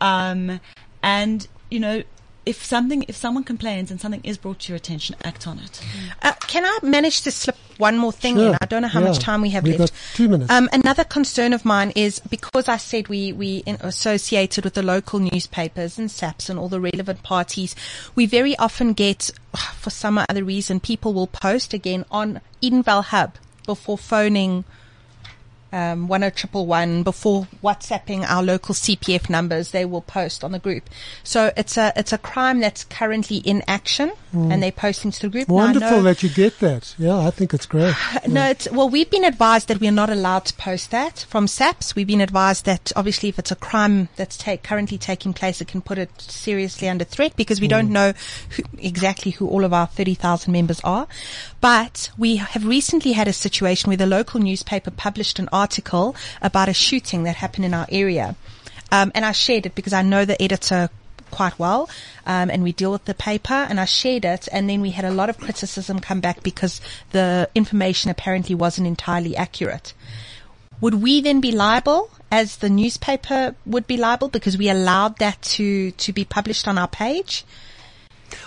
[0.02, 0.60] Um,
[1.04, 2.04] and, you know,
[2.48, 5.82] if something, if someone complains and something is brought to your attention, act on it.
[6.24, 8.50] Uh, can I manage to slip one more thing Sure.
[8.50, 8.58] in?
[8.62, 9.10] I don't know how Yeah.
[9.10, 9.94] much time we have We've left.
[9.94, 10.50] got two minutes.
[10.52, 14.82] Um, another concern of mine is because I said we we in, associated with the
[14.84, 17.76] local newspapers and SAPS and all the relevant parties,
[18.16, 19.30] we very often get,
[19.78, 23.34] for some other reason, people will post again on Edenvale Hub
[23.66, 24.64] before phoning
[25.72, 30.90] um, 10111 before WhatsApping our local CPF numbers, they will post on the group.
[31.24, 34.54] So it's a it's a crime that's currently in action, Mm.
[34.54, 35.48] and they post into the group.
[35.48, 36.94] Wonderful that you get that.
[37.00, 37.96] Yeah, I think it's great.
[38.28, 41.48] no, it's, well, we've been advised that we are not allowed to post that from
[41.48, 41.96] SAPS.
[41.96, 45.68] We've been advised that obviously if it's a crime that's take, currently taking place, it
[45.68, 48.14] can put it seriously under threat because we don't know
[48.50, 51.08] who, exactly who all of our 30,000 members are.
[51.60, 56.70] But we have recently had a situation where the local newspaper published an article about
[56.70, 58.36] a shooting that happened in our area.
[58.92, 60.90] Um, and I shared it because I know the editor
[61.32, 61.90] quite well,
[62.26, 63.54] um, and we deal with the paper.
[63.54, 66.82] And I shared it, and then we had a lot of criticism come back because
[67.12, 69.94] the information apparently wasn't entirely accurate.
[70.82, 75.42] Would we then be liable, as the newspaper would be liable, because we allowed that
[75.42, 77.44] to to be published on our page?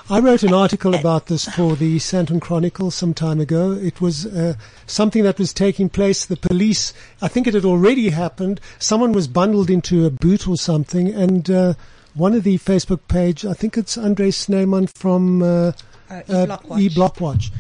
[0.09, 3.73] I wrote an article about this for the Sandton Chronicle some time ago.
[3.73, 4.55] It was uh,
[4.87, 6.27] something that was taking place.
[6.27, 8.61] The police, I think it had already happened.
[8.79, 11.75] Someone was bundled into a boot or something, and uh,
[12.15, 15.73] one of the Facebook page, I think it's Andre Sneyman from uh,
[16.11, 16.81] Uh, E-Blockwatch.
[16.81, 17.51] E-Blockwatch.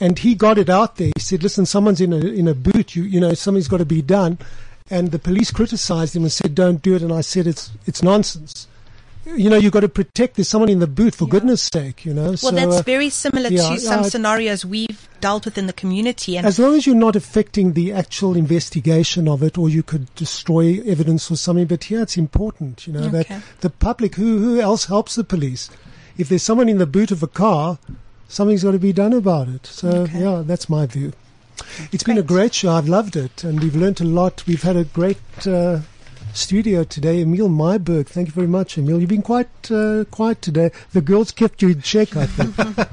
[0.00, 1.10] and he got it out there.
[1.14, 2.96] He said, "Listen, someone's in a in a boot.
[2.96, 4.38] You you know something's got to be done."
[4.90, 8.02] And the police criticised him and said, "Don't do it." And I said, "It's it's
[8.02, 8.66] nonsense."
[9.34, 10.36] You know, you've got to protect.
[10.36, 12.04] There's someone in the boot, for goodness sake.
[12.04, 12.28] You know.
[12.28, 15.66] Well, so, that's uh, very similar yeah, to some yeah, scenarios we've dealt with in
[15.66, 16.36] the community.
[16.36, 20.12] And As long as you're not affecting the actual investigation of it, or you could
[20.14, 21.66] destroy evidence or something.
[21.66, 23.22] But here it's important, you know, Okay.
[23.22, 25.70] that the public, who who else helps the police?
[26.16, 27.78] If there's someone in the boot of a car,
[28.28, 29.66] something's got to be done about it.
[29.66, 31.12] So yeah, that's my view.
[31.92, 32.70] It's been a great show.
[32.70, 34.44] I've loved it, and we've learnt a lot.
[34.46, 35.80] We've had a great uh,
[36.38, 37.20] studio today.
[37.22, 39.00] Emile Myburgh, thank you very much, Emile.
[39.00, 40.70] You've been quite uh, quiet today.
[40.92, 42.56] The girls kept you in check, I think.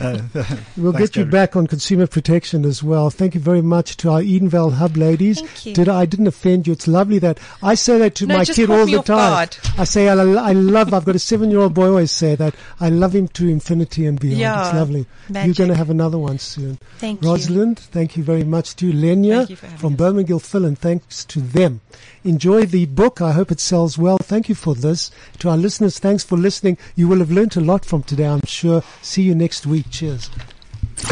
[0.76, 1.30] We'll Thanks, get you Gary.
[1.30, 3.10] back on consumer protection as well.
[3.10, 5.40] Thank you very much to our Edenvale Hub ladies.
[5.40, 5.74] Thank you.
[5.74, 6.72] Did I, I didn't offend you?
[6.72, 9.04] It's lovely that I say that to No, my kid all the time.
[9.04, 9.56] guard.
[9.78, 10.94] I say I, I love.
[10.94, 11.88] I've got a seven-year-old boy.
[11.88, 14.38] Always say that I love him to infinity and beyond.
[14.40, 15.06] Yeah, it's lovely.
[15.28, 16.78] You're going to have another one soon.
[16.98, 17.28] Thank you.
[17.28, 20.78] Rosalind, thank you very much to Lenja Thank you for having from Bowman Gilfillan.
[20.78, 21.80] Thanks to them.
[22.24, 23.20] Enjoy the book.
[23.20, 24.18] I hope it sells well.
[24.18, 25.10] Thank you for this.
[25.38, 26.76] To our listeners, thanks for listening.
[26.96, 28.82] You will have learnt a lot from today, I'm sure.
[29.02, 29.86] See you next week.
[29.90, 30.30] Cheers.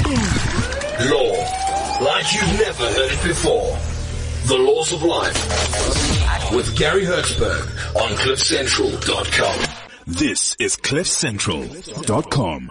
[0.05, 1.33] Law,
[2.03, 3.79] like you've never heard it before.
[4.47, 9.75] The Laws of Life with Gary Hertzberg on CliffCentral.com.
[10.07, 12.71] This is CliffCentral.com.